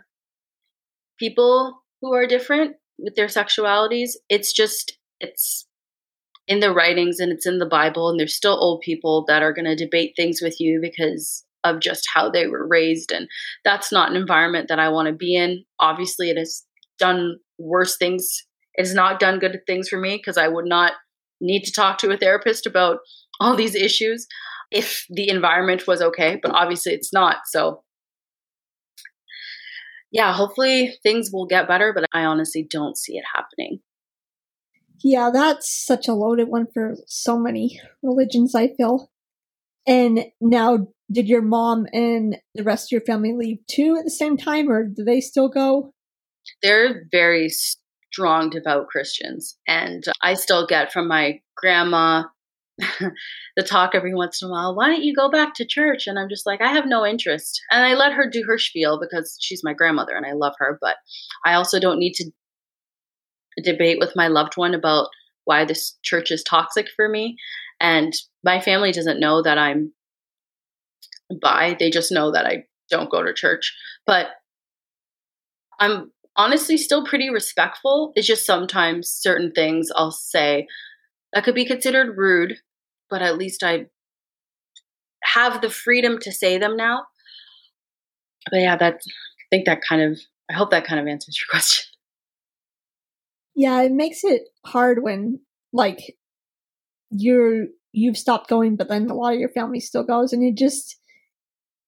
people 1.18 1.82
who 2.02 2.14
are 2.14 2.26
different 2.26 2.78
with 2.98 3.16
their 3.16 3.28
sexualities 3.28 4.12
it's 4.30 4.54
just 4.54 4.98
it's 5.20 5.68
in 6.48 6.62
the 6.62 6.74
writings 6.74 7.20
and 7.20 7.32
it's 7.32 7.46
in 7.46 7.60
the 7.60 7.66
bible 7.66 8.10
and 8.10 8.18
there's 8.18 8.36
still 8.36 8.58
old 8.58 8.80
people 8.80 9.26
that 9.28 9.44
are 9.44 9.54
going 9.54 9.66
to 9.66 9.76
debate 9.76 10.14
things 10.16 10.40
with 10.42 10.62
you 10.62 10.80
because 10.82 11.44
of 11.64 11.80
just 11.80 12.08
how 12.14 12.30
they 12.30 12.48
were 12.48 12.68
raised. 12.68 13.12
And 13.12 13.28
that's 13.64 13.92
not 13.92 14.10
an 14.10 14.16
environment 14.16 14.68
that 14.70 14.80
i 14.80 14.90
want 14.90 15.08
to 15.08 15.14
be 15.14 15.36
in. 15.36 15.64
Obviously 15.80 16.30
it 16.30 16.38
has 16.38 16.64
done 16.98 17.38
worse 17.58 17.98
things. 17.98 18.46
It 18.76 18.84
has 18.84 18.94
not 18.94 19.20
done 19.20 19.40
good 19.40 19.60
things 19.68 19.90
for 19.90 20.00
me 20.00 20.18
because 20.18 20.38
i 20.38 20.48
would 20.48 20.66
not 20.66 20.94
need 21.42 21.64
to 21.64 21.72
talk 21.72 21.98
to 22.00 22.12
a 22.12 22.18
therapist 22.18 22.66
about 22.66 23.00
all 23.40 23.56
these 23.56 23.76
issues 23.76 24.28
if 24.72 25.06
the 25.10 25.30
environment 25.30 25.88
was 25.88 26.02
okay, 26.02 26.40
but 26.42 26.52
obviously 26.52 26.94
it's 26.94 27.14
not. 27.14 27.38
So, 27.46 27.84
yeah, 30.12 30.34
hopefully 30.34 30.98
things 31.04 31.30
will 31.32 31.46
get 31.46 31.68
better, 31.68 31.94
but 31.94 32.06
I 32.14 32.26
honestly 32.26 32.68
don't 32.70 32.98
see 32.98 33.18
it 33.18 33.26
happening. 33.34 33.80
Yeah, 35.04 35.30
that's 35.34 35.86
such 35.86 36.08
a 36.08 36.14
loaded 36.14 36.50
one 36.50 36.68
for 36.74 36.96
so 37.08 37.38
many 37.38 37.80
religions, 38.04 38.54
I 38.54 38.70
feel. 38.76 39.10
And 39.88 40.26
now, 40.42 40.88
did 41.12 41.28
your 41.28 41.42
mom 41.42 41.88
and 41.94 42.38
the 42.54 42.64
rest 42.64 42.88
of 42.88 42.92
your 42.92 43.02
family 43.02 43.34
leave 43.34 43.60
too 43.68 43.96
at 43.98 44.04
the 44.04 44.12
same 44.12 44.38
time, 44.38 44.70
or 44.70 44.84
do 44.84 45.04
they 45.04 45.22
still 45.22 45.48
go? 45.48 45.94
They're 46.62 47.08
very 47.12 47.50
strong, 48.12 48.50
devout 48.50 48.88
Christians. 48.88 49.58
And 49.68 50.04
I 50.22 50.34
still 50.34 50.66
get 50.66 50.92
from 50.92 51.08
my 51.08 51.42
grandma 51.56 52.24
the 53.58 53.64
talk 53.64 53.92
every 53.94 54.14
once 54.14 54.42
in 54.42 54.48
a 54.48 54.52
while, 54.52 54.76
why 54.76 54.88
don't 54.88 55.04
you 55.04 55.14
go 55.14 55.30
back 55.30 55.54
to 55.54 55.66
church? 55.66 56.08
And 56.08 56.18
I'm 56.18 56.30
just 56.30 56.46
like, 56.46 56.62
I 56.62 56.72
have 56.72 56.86
no 56.86 57.06
interest. 57.06 57.62
And 57.72 57.84
I 57.84 57.94
let 57.94 58.14
her 58.14 58.30
do 58.30 58.44
her 58.48 58.58
spiel 58.58 59.00
because 59.00 59.38
she's 59.42 59.64
my 59.64 59.74
grandmother 59.74 60.16
and 60.16 60.26
I 60.26 60.34
love 60.34 60.54
her. 60.60 60.78
But 60.80 60.96
I 61.46 61.54
also 61.54 61.80
don't 61.80 62.00
need 62.00 62.14
to 62.16 62.32
debate 63.64 64.00
with 64.00 64.16
my 64.16 64.28
loved 64.28 64.56
one 64.56 64.74
about 64.74 65.08
why 65.46 65.66
this 65.66 65.98
church 66.04 66.32
is 66.32 66.44
toxic 66.44 66.88
for 66.96 67.10
me. 67.10 67.36
And 67.80 68.14
my 68.44 68.60
family 68.60 68.92
doesn't 68.92 69.20
know 69.20 69.42
that 69.42 69.58
I'm 69.58 69.94
bi, 71.42 71.76
they 71.78 71.90
just 71.90 72.12
know 72.12 72.32
that 72.32 72.46
I 72.46 72.64
don't 72.90 73.12
go 73.12 73.24
to 73.24 73.34
church. 73.34 73.76
But 74.06 74.28
I'm 75.80 76.12
honestly 76.40 76.78
still 76.78 77.06
pretty 77.06 77.30
respectful. 77.30 78.14
It's 78.16 78.26
just 78.26 78.46
sometimes 78.46 79.12
certain 79.12 79.52
things 79.52 79.90
I'll 79.94 80.12
say 80.12 80.68
that 81.34 81.44
could 81.44 81.54
be 81.54 81.66
considered 81.66 82.18
rude, 82.18 82.56
but 83.10 83.22
at 83.22 83.38
least 83.38 83.62
I 83.62 83.88
have 85.22 85.62
the 85.62 85.70
freedom 85.70 86.18
to 86.20 86.32
say 86.32 86.58
them 86.58 86.78
now. 86.78 87.04
But 88.50 88.62
yeah, 88.62 88.78
that 88.78 88.94
I 88.96 89.44
think 89.52 89.66
that 89.66 89.82
kind 89.88 90.02
of 90.02 90.18
I 90.50 90.54
hope 90.54 90.72
that 90.72 90.86
kind 90.86 91.00
of 91.00 91.08
answers 91.08 91.38
your 91.38 91.48
question. 91.52 91.86
Yeah, 93.54 93.82
it 93.82 93.92
makes 93.92 94.24
it 94.24 94.44
hard 94.66 95.04
when 95.04 95.42
like 95.74 96.16
you're 97.12 97.66
you've 97.92 98.18
stopped 98.18 98.50
going, 98.50 98.78
but 98.78 98.88
then 98.88 99.10
a 99.10 99.14
lot 99.14 99.34
of 99.34 99.40
your 99.42 99.50
family 99.50 99.82
still 99.82 100.04
goes, 100.04 100.32
and 100.32 100.42
it 100.42 100.56
just 100.58 100.98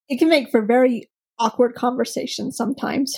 it 0.09 0.19
can 0.19 0.27
make 0.27 0.51
for 0.51 0.61
very 0.61 1.09
awkward 1.39 1.73
conversations 1.73 2.57
sometimes. 2.57 3.15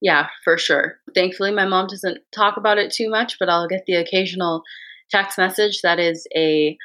Yeah, 0.00 0.28
for 0.44 0.58
sure. 0.58 0.98
Thankfully, 1.14 1.52
my 1.52 1.66
mom 1.66 1.86
doesn't 1.86 2.18
talk 2.32 2.56
about 2.56 2.78
it 2.78 2.92
too 2.92 3.08
much, 3.08 3.38
but 3.38 3.48
I'll 3.48 3.68
get 3.68 3.84
the 3.86 3.94
occasional 3.94 4.62
text 5.10 5.38
message 5.38 5.80
that 5.82 5.98
is 5.98 6.26
a 6.36 6.76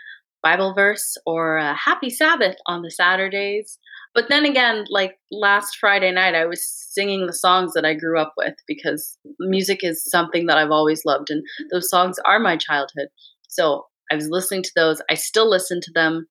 Bible 0.42 0.74
verse 0.74 1.18
or 1.26 1.58
a 1.58 1.76
happy 1.76 2.10
Sabbath 2.10 2.56
on 2.68 2.82
the 2.82 2.92
Saturdays. 2.92 3.78
But 4.14 4.28
then 4.30 4.46
again, 4.46 4.86
like 4.90 5.20
last 5.32 5.78
Friday 5.78 6.12
night, 6.12 6.36
I 6.36 6.46
was 6.46 6.66
singing 6.66 7.28
the 7.28 7.34
songs 7.34 7.74
that 7.74 7.86
I 7.86 7.94
grew 7.94 8.20
up 8.20 8.34
with 8.38 8.56
because 8.68 9.18
music 9.40 9.84
is 9.84 10.04
something 10.04 10.48
that 10.48 10.58
I've 10.58 10.72
always 10.72 11.06
loved, 11.06 11.30
and 11.30 11.44
those 11.72 11.90
songs 11.90 12.18
are 12.26 12.40
my 12.40 12.58
childhood. 12.58 13.08
So 13.48 13.88
I 14.12 14.16
was 14.16 14.30
listening 14.30 14.64
to 14.64 14.72
those. 14.76 15.02
I 15.10 15.14
still 15.16 15.50
listen 15.50 15.80
to 15.82 15.92
them, 15.94 16.28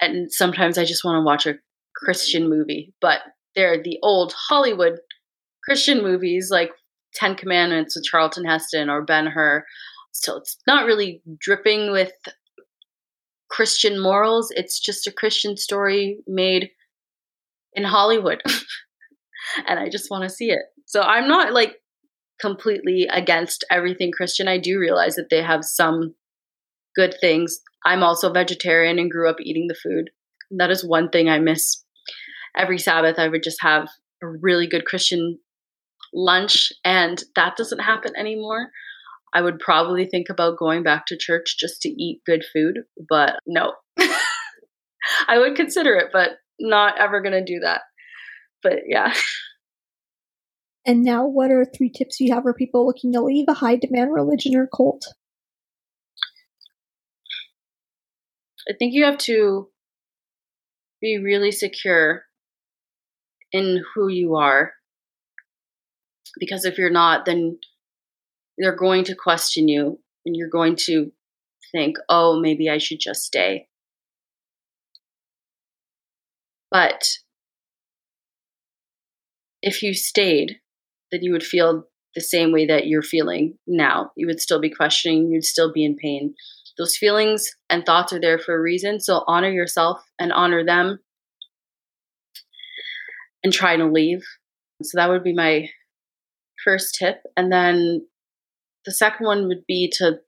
and 0.00 0.32
sometimes 0.32 0.78
I 0.78 0.84
just 0.84 1.04
want 1.04 1.16
to 1.16 1.24
watch 1.24 1.46
a 1.46 1.58
Christian 1.94 2.48
movie, 2.48 2.92
but 3.00 3.20
they're 3.54 3.82
the 3.82 3.98
old 4.02 4.34
Hollywood 4.48 4.98
Christian 5.64 6.02
movies 6.02 6.48
like 6.50 6.70
Ten 7.14 7.34
Commandments 7.34 7.96
with 7.96 8.04
Charlton 8.04 8.44
Heston 8.44 8.88
or 8.88 9.02
Ben 9.02 9.26
Hur. 9.26 9.64
So 10.12 10.36
it's 10.36 10.56
not 10.66 10.86
really 10.86 11.22
dripping 11.38 11.92
with 11.92 12.12
Christian 13.50 14.00
morals. 14.00 14.52
It's 14.54 14.80
just 14.80 15.06
a 15.06 15.12
Christian 15.12 15.56
story 15.56 16.18
made 16.26 16.70
in 17.74 17.84
Hollywood. 17.84 18.42
and 19.66 19.78
I 19.78 19.88
just 19.88 20.10
want 20.10 20.24
to 20.24 20.34
see 20.34 20.50
it. 20.50 20.62
So 20.86 21.02
I'm 21.02 21.28
not 21.28 21.52
like 21.52 21.76
completely 22.40 23.08
against 23.12 23.64
everything 23.70 24.10
Christian. 24.12 24.48
I 24.48 24.58
do 24.58 24.78
realize 24.78 25.16
that 25.16 25.28
they 25.30 25.42
have 25.42 25.64
some 25.64 26.14
good 26.96 27.14
things. 27.20 27.60
I'm 27.84 28.02
also 28.02 28.32
vegetarian 28.32 28.98
and 28.98 29.10
grew 29.10 29.28
up 29.28 29.40
eating 29.40 29.66
the 29.68 29.74
food. 29.74 30.10
That 30.50 30.70
is 30.70 30.84
one 30.84 31.10
thing 31.10 31.28
I 31.28 31.38
miss. 31.38 31.84
Every 32.56 32.78
Sabbath, 32.78 33.18
I 33.18 33.28
would 33.28 33.42
just 33.42 33.62
have 33.62 33.88
a 34.22 34.26
really 34.26 34.66
good 34.66 34.84
Christian 34.84 35.38
lunch, 36.12 36.72
and 36.84 37.22
that 37.36 37.56
doesn't 37.56 37.80
happen 37.80 38.12
anymore. 38.16 38.70
I 39.32 39.42
would 39.42 39.60
probably 39.60 40.06
think 40.06 40.28
about 40.28 40.58
going 40.58 40.82
back 40.82 41.06
to 41.06 41.16
church 41.16 41.56
just 41.58 41.82
to 41.82 41.88
eat 41.88 42.22
good 42.26 42.44
food, 42.52 42.80
but 43.08 43.38
no. 43.46 43.74
I 45.28 45.38
would 45.38 45.54
consider 45.54 45.94
it, 45.94 46.08
but 46.12 46.30
not 46.58 46.98
ever 46.98 47.22
going 47.22 47.32
to 47.32 47.44
do 47.44 47.60
that. 47.60 47.82
But 48.62 48.80
yeah. 48.86 49.14
And 50.86 51.02
now, 51.02 51.26
what 51.26 51.50
are 51.50 51.64
three 51.64 51.90
tips 51.90 52.20
you 52.20 52.34
have 52.34 52.42
for 52.42 52.54
people 52.54 52.86
looking 52.86 53.12
to 53.12 53.20
leave 53.20 53.46
a 53.48 53.54
high 53.54 53.76
demand 53.76 54.12
religion 54.12 54.56
or 54.56 54.66
cult? 54.66 55.06
I 58.68 58.72
think 58.78 58.94
you 58.94 59.04
have 59.04 59.18
to 59.18 59.68
be 61.00 61.18
really 61.18 61.52
secure 61.52 62.24
in 63.52 63.82
who 63.94 64.08
you 64.08 64.36
are. 64.36 64.72
Because 66.38 66.64
if 66.64 66.78
you're 66.78 66.90
not, 66.90 67.24
then 67.24 67.58
they're 68.58 68.76
going 68.76 69.04
to 69.04 69.14
question 69.14 69.68
you 69.68 69.98
and 70.24 70.36
you're 70.36 70.48
going 70.48 70.76
to 70.86 71.10
think, 71.72 71.96
oh, 72.08 72.38
maybe 72.40 72.68
I 72.68 72.78
should 72.78 73.00
just 73.00 73.22
stay. 73.22 73.66
But 76.70 77.04
if 79.62 79.82
you 79.82 79.94
stayed, 79.94 80.60
then 81.10 81.22
you 81.22 81.32
would 81.32 81.42
feel 81.42 81.84
the 82.14 82.20
same 82.20 82.52
way 82.52 82.66
that 82.66 82.86
you're 82.86 83.02
feeling 83.02 83.58
now. 83.66 84.10
You 84.16 84.26
would 84.26 84.40
still 84.40 84.60
be 84.60 84.70
questioning, 84.70 85.30
you'd 85.30 85.44
still 85.44 85.72
be 85.72 85.84
in 85.84 85.96
pain. 85.96 86.34
Those 86.78 86.96
feelings 86.96 87.50
and 87.68 87.84
thoughts 87.84 88.12
are 88.12 88.20
there 88.20 88.38
for 88.38 88.54
a 88.54 88.60
reason. 88.60 89.00
So 89.00 89.24
honor 89.26 89.50
yourself 89.50 90.00
and 90.18 90.32
honor 90.32 90.64
them 90.64 90.98
and 93.42 93.52
try 93.52 93.76
to 93.76 93.84
leave. 93.84 94.22
So 94.82 94.96
that 94.96 95.08
would 95.08 95.24
be 95.24 95.34
my 95.34 95.68
first 96.64 96.96
tip. 96.98 97.22
And 97.36 97.52
then 97.52 98.06
the 98.84 98.92
second 98.92 99.26
one 99.26 99.46
would 99.48 99.64
be 99.66 99.92
to, 99.98 100.18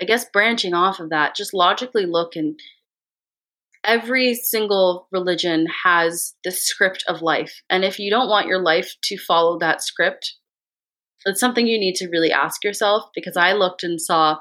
I 0.00 0.04
guess, 0.04 0.26
branching 0.32 0.74
off 0.74 1.00
of 1.00 1.10
that, 1.10 1.36
just 1.36 1.54
logically 1.54 2.06
look 2.06 2.36
and 2.36 2.58
every 3.84 4.34
single 4.34 5.08
religion 5.10 5.66
has 5.84 6.34
the 6.44 6.50
script 6.50 7.04
of 7.08 7.22
life. 7.22 7.62
And 7.68 7.84
if 7.84 7.98
you 7.98 8.10
don't 8.10 8.28
want 8.28 8.46
your 8.46 8.62
life 8.62 8.94
to 9.04 9.18
follow 9.18 9.58
that 9.58 9.82
script, 9.82 10.36
it's 11.24 11.40
something 11.40 11.66
you 11.66 11.78
need 11.78 11.94
to 11.96 12.08
really 12.08 12.32
ask 12.32 12.64
yourself 12.64 13.04
because 13.14 13.36
I 13.36 13.52
looked 13.52 13.82
and 13.82 14.00
saw 14.00 14.38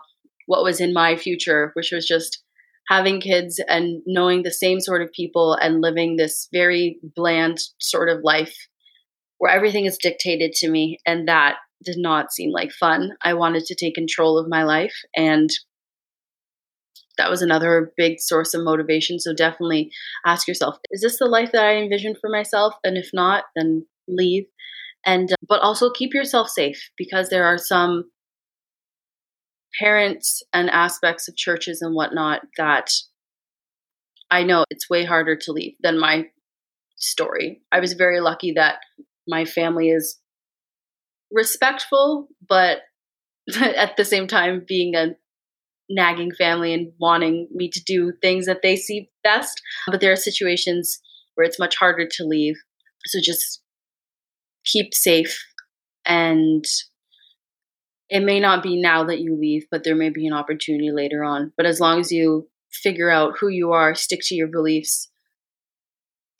what 0.47 0.63
was 0.63 0.79
in 0.79 0.93
my 0.93 1.15
future, 1.15 1.71
which 1.75 1.91
was 1.91 2.07
just 2.07 2.43
having 2.87 3.21
kids 3.21 3.61
and 3.67 4.01
knowing 4.05 4.43
the 4.43 4.51
same 4.51 4.79
sort 4.79 5.01
of 5.01 5.11
people 5.11 5.53
and 5.53 5.81
living 5.81 6.17
this 6.17 6.47
very 6.51 6.99
bland 7.15 7.59
sort 7.79 8.09
of 8.09 8.19
life 8.23 8.67
where 9.41 9.51
everything 9.51 9.85
is 9.85 9.97
dictated 9.97 10.53
to 10.53 10.69
me. 10.69 10.99
And 11.03 11.27
that 11.27 11.55
did 11.83 11.95
not 11.97 12.31
seem 12.31 12.51
like 12.51 12.71
fun. 12.71 13.13
I 13.23 13.33
wanted 13.33 13.65
to 13.65 13.75
take 13.75 13.95
control 13.95 14.37
of 14.37 14.47
my 14.47 14.63
life 14.63 14.93
and 15.17 15.49
that 17.17 17.27
was 17.27 17.41
another 17.41 17.91
big 17.97 18.19
source 18.19 18.53
of 18.53 18.63
motivation. 18.63 19.19
So 19.19 19.33
definitely 19.33 19.89
ask 20.27 20.47
yourself, 20.47 20.77
is 20.91 21.01
this 21.01 21.17
the 21.17 21.25
life 21.25 21.51
that 21.53 21.65
I 21.65 21.77
envisioned 21.77 22.17
for 22.21 22.29
myself? 22.29 22.75
And 22.83 22.97
if 22.97 23.09
not, 23.13 23.45
then 23.55 23.87
leave. 24.07 24.43
And 25.07 25.31
uh, 25.31 25.35
but 25.49 25.61
also 25.61 25.89
keep 25.89 26.13
yourself 26.13 26.47
safe 26.47 26.91
because 26.95 27.29
there 27.29 27.45
are 27.45 27.57
some 27.57 28.11
parents 29.79 30.43
and 30.53 30.69
aspects 30.69 31.27
of 31.27 31.35
churches 31.35 31.81
and 31.81 31.95
whatnot 31.95 32.41
that 32.59 32.91
I 34.29 34.43
know 34.43 34.65
it's 34.69 34.87
way 34.87 35.03
harder 35.03 35.35
to 35.35 35.51
leave 35.51 35.73
than 35.81 35.99
my 35.99 36.25
story. 36.97 37.61
I 37.71 37.79
was 37.79 37.93
very 37.93 38.19
lucky 38.19 38.53
that 38.55 38.77
my 39.27 39.45
family 39.45 39.89
is 39.89 40.19
respectful, 41.31 42.27
but 42.47 42.79
at 43.61 43.97
the 43.97 44.05
same 44.05 44.27
time 44.27 44.65
being 44.67 44.95
a 44.95 45.15
nagging 45.89 46.31
family 46.31 46.73
and 46.73 46.93
wanting 46.99 47.47
me 47.51 47.69
to 47.69 47.83
do 47.83 48.13
things 48.21 48.45
that 48.45 48.61
they 48.61 48.75
see 48.75 49.09
best. 49.23 49.61
But 49.87 50.01
there 50.01 50.11
are 50.11 50.17
situations 50.17 51.01
where 51.35 51.45
it's 51.45 51.59
much 51.59 51.75
harder 51.75 52.07
to 52.09 52.23
leave. 52.23 52.55
So 53.05 53.19
just 53.21 53.61
keep 54.63 54.93
safe 54.93 55.43
and 56.05 56.63
it 58.09 58.21
may 58.21 58.39
not 58.39 58.61
be 58.61 58.79
now 58.79 59.05
that 59.05 59.19
you 59.19 59.37
leave, 59.39 59.65
but 59.71 59.83
there 59.83 59.95
may 59.95 60.09
be 60.09 60.27
an 60.27 60.33
opportunity 60.33 60.91
later 60.91 61.23
on. 61.23 61.53
But 61.55 61.65
as 61.65 61.79
long 61.79 61.99
as 61.99 62.11
you 62.11 62.49
figure 62.71 63.09
out 63.09 63.37
who 63.39 63.47
you 63.47 63.71
are, 63.71 63.95
stick 63.95 64.19
to 64.23 64.35
your 64.35 64.47
beliefs, 64.47 65.09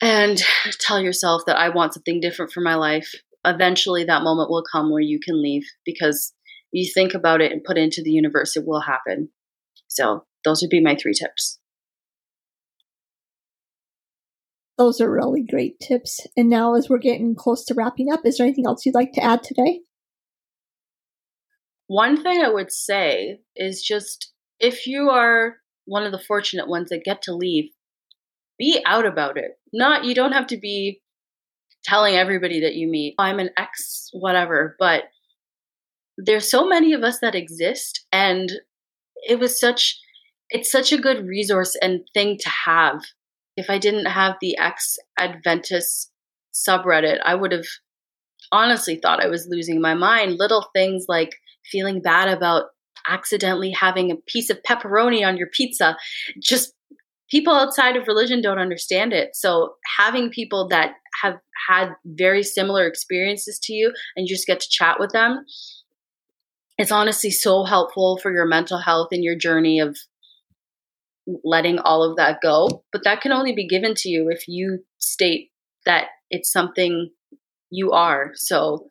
and 0.02 0.42
tell 0.80 1.00
yourself 1.00 1.42
that 1.46 1.56
I 1.56 1.68
want 1.68 1.94
something 1.94 2.20
different 2.20 2.52
for 2.52 2.60
my 2.60 2.74
life, 2.74 3.14
eventually 3.46 4.04
that 4.04 4.24
moment 4.24 4.50
will 4.50 4.64
come 4.70 4.90
where 4.90 5.00
you 5.00 5.20
can 5.24 5.40
leave 5.40 5.62
because 5.86 6.34
you 6.72 6.90
think 6.92 7.14
about 7.14 7.40
it 7.40 7.52
and 7.52 7.62
put 7.62 7.78
it 7.78 7.82
into 7.82 8.02
the 8.02 8.10
universe, 8.10 8.56
it 8.56 8.64
will 8.66 8.80
happen. 8.80 9.30
So 9.86 10.24
those 10.44 10.60
would 10.60 10.70
be 10.70 10.82
my 10.82 10.96
three 10.96 11.14
tips. 11.14 11.60
Those 14.76 15.00
are 15.00 15.10
really 15.10 15.44
great 15.48 15.78
tips. 15.78 16.26
And 16.36 16.48
now, 16.48 16.74
as 16.74 16.88
we're 16.88 16.98
getting 16.98 17.36
close 17.36 17.64
to 17.66 17.74
wrapping 17.74 18.10
up, 18.10 18.20
is 18.24 18.38
there 18.38 18.46
anything 18.46 18.66
else 18.66 18.84
you'd 18.84 18.94
like 18.94 19.12
to 19.12 19.22
add 19.22 19.44
today? 19.44 19.80
One 21.86 22.20
thing 22.20 22.40
I 22.40 22.48
would 22.48 22.72
say 22.72 23.40
is 23.54 23.82
just 23.82 24.32
if 24.58 24.86
you 24.86 25.10
are 25.10 25.56
one 25.84 26.04
of 26.04 26.10
the 26.10 26.18
fortunate 26.18 26.68
ones 26.68 26.88
that 26.88 27.04
get 27.04 27.22
to 27.22 27.34
leave, 27.34 27.70
be 28.62 28.80
out 28.86 29.06
about 29.06 29.36
it. 29.36 29.58
Not, 29.72 30.04
you 30.04 30.14
don't 30.14 30.32
have 30.32 30.46
to 30.48 30.56
be 30.56 31.00
telling 31.82 32.14
everybody 32.14 32.60
that 32.60 32.76
you 32.76 32.86
meet, 32.86 33.16
I'm 33.18 33.40
an 33.40 33.50
ex, 33.58 34.08
whatever, 34.12 34.76
but 34.78 35.02
there's 36.16 36.48
so 36.48 36.68
many 36.68 36.92
of 36.92 37.02
us 37.02 37.18
that 37.20 37.34
exist 37.34 38.06
and 38.12 38.52
it 39.28 39.40
was 39.40 39.58
such 39.58 39.98
it's 40.50 40.70
such 40.70 40.92
a 40.92 41.00
good 41.00 41.26
resource 41.26 41.74
and 41.80 42.02
thing 42.14 42.36
to 42.38 42.48
have. 42.66 43.02
If 43.56 43.70
I 43.70 43.78
didn't 43.78 44.04
have 44.04 44.36
the 44.40 44.56
ex 44.58 44.96
Adventist 45.18 46.12
subreddit, 46.54 47.18
I 47.24 47.34
would 47.34 47.52
have 47.52 47.66
honestly 48.52 49.00
thought 49.02 49.24
I 49.24 49.28
was 49.28 49.48
losing 49.50 49.80
my 49.80 49.94
mind. 49.94 50.36
Little 50.38 50.68
things 50.72 51.06
like 51.08 51.34
feeling 51.64 52.00
bad 52.00 52.28
about 52.28 52.66
accidentally 53.08 53.70
having 53.70 54.10
a 54.12 54.16
piece 54.26 54.50
of 54.50 54.62
pepperoni 54.62 55.26
on 55.26 55.36
your 55.36 55.48
pizza. 55.48 55.96
Just 56.38 56.74
people 57.32 57.54
outside 57.54 57.96
of 57.96 58.06
religion 58.06 58.40
don't 58.40 58.60
understand 58.60 59.12
it. 59.12 59.34
So 59.34 59.74
having 59.98 60.30
people 60.30 60.68
that 60.68 60.92
have 61.22 61.38
had 61.68 61.88
very 62.04 62.44
similar 62.44 62.86
experiences 62.86 63.58
to 63.64 63.72
you 63.72 63.92
and 64.14 64.28
you 64.28 64.34
just 64.34 64.46
get 64.46 64.60
to 64.60 64.68
chat 64.70 65.00
with 65.00 65.10
them 65.10 65.44
it's 66.78 66.92
honestly 66.92 67.30
so 67.30 67.64
helpful 67.64 68.18
for 68.18 68.32
your 68.32 68.46
mental 68.46 68.78
health 68.78 69.08
and 69.12 69.22
your 69.22 69.36
journey 69.36 69.78
of 69.80 69.96
letting 71.44 71.78
all 71.78 72.02
of 72.02 72.16
that 72.16 72.40
go. 72.42 72.84
But 72.90 73.04
that 73.04 73.20
can 73.20 73.32
only 73.32 73.54
be 73.54 73.68
given 73.68 73.94
to 73.98 74.08
you 74.08 74.28
if 74.30 74.48
you 74.48 74.84
state 74.98 75.50
that 75.86 76.06
it's 76.30 76.50
something 76.50 77.10
you 77.70 77.92
are. 77.92 78.32
So, 78.34 78.90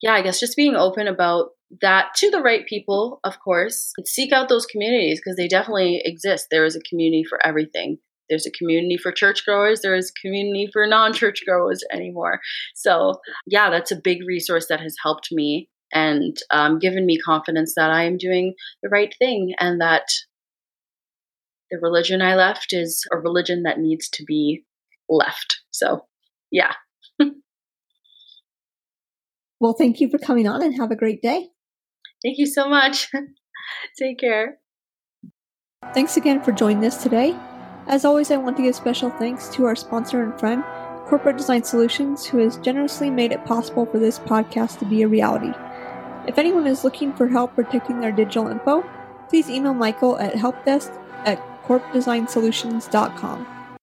yeah, 0.00 0.12
I 0.12 0.22
guess 0.22 0.40
just 0.40 0.56
being 0.56 0.76
open 0.76 1.08
about 1.08 1.50
that 1.80 2.14
to 2.16 2.30
the 2.30 2.40
right 2.40 2.66
people, 2.66 3.20
of 3.24 3.40
course. 3.40 3.92
Seek 4.04 4.32
out 4.32 4.48
those 4.48 4.66
communities 4.66 5.20
because 5.20 5.36
they 5.36 5.48
definitely 5.48 6.02
exist. 6.04 6.48
There 6.50 6.64
is 6.64 6.76
a 6.76 6.80
community 6.80 7.24
for 7.24 7.44
everything. 7.46 7.98
there's 8.28 8.46
a 8.46 8.50
community 8.50 8.96
for 8.96 9.12
churchgoers, 9.12 9.80
there 9.80 9.94
is 9.94 10.10
a 10.10 10.20
community 10.20 10.68
for 10.72 10.86
non 10.86 11.12
churchgoers 11.12 11.82
anymore. 11.92 12.40
So, 12.74 13.20
yeah, 13.46 13.68
that's 13.70 13.90
a 13.92 14.00
big 14.02 14.18
resource 14.26 14.68
that 14.68 14.80
has 14.80 14.96
helped 15.02 15.28
me 15.32 15.68
and 15.92 16.36
um, 16.50 16.78
given 16.78 17.04
me 17.04 17.18
confidence 17.18 17.74
that 17.76 17.90
I 17.90 18.04
am 18.04 18.16
doing 18.16 18.54
the 18.82 18.88
right 18.88 19.14
thing 19.18 19.54
and 19.58 19.80
that 19.80 20.04
the 21.70 21.78
religion 21.78 22.22
I 22.22 22.34
left 22.34 22.72
is 22.72 23.04
a 23.12 23.18
religion 23.18 23.64
that 23.64 23.78
needs 23.78 24.08
to 24.10 24.24
be 24.24 24.64
left. 25.08 25.60
So, 25.70 26.06
yeah. 26.50 26.72
well, 29.60 29.74
thank 29.74 30.00
you 30.00 30.08
for 30.10 30.18
coming 30.18 30.46
on 30.46 30.62
and 30.62 30.76
have 30.76 30.90
a 30.90 30.96
great 30.96 31.20
day. 31.22 31.48
Thank 32.22 32.38
you 32.38 32.46
so 32.46 32.68
much. 32.68 33.10
Take 33.98 34.18
care. 34.18 34.58
Thanks 35.94 36.16
again 36.16 36.42
for 36.42 36.52
joining 36.52 36.84
us 36.84 37.02
today. 37.02 37.36
As 37.88 38.04
always, 38.04 38.30
I 38.30 38.36
want 38.36 38.56
to 38.56 38.62
give 38.62 38.74
special 38.76 39.10
thanks 39.10 39.48
to 39.50 39.66
our 39.66 39.74
sponsor 39.74 40.22
and 40.22 40.38
friend, 40.38 40.62
Corporate 41.06 41.36
Design 41.36 41.64
Solutions, 41.64 42.24
who 42.24 42.38
has 42.38 42.56
generously 42.58 43.10
made 43.10 43.32
it 43.32 43.44
possible 43.44 43.86
for 43.86 43.98
this 43.98 44.20
podcast 44.20 44.78
to 44.78 44.84
be 44.84 45.02
a 45.02 45.08
reality. 45.08 45.52
If 46.28 46.38
anyone 46.38 46.68
is 46.68 46.84
looking 46.84 47.12
for 47.12 47.26
help 47.26 47.54
protecting 47.54 48.00
their 48.00 48.12
digital 48.12 48.46
info, 48.46 48.88
please 49.28 49.50
email 49.50 49.74
Michael 49.74 50.18
at 50.18 50.34
helpdesk 50.34 50.96
at 51.26 51.40
corpdesignsolutions.com. 51.64 53.61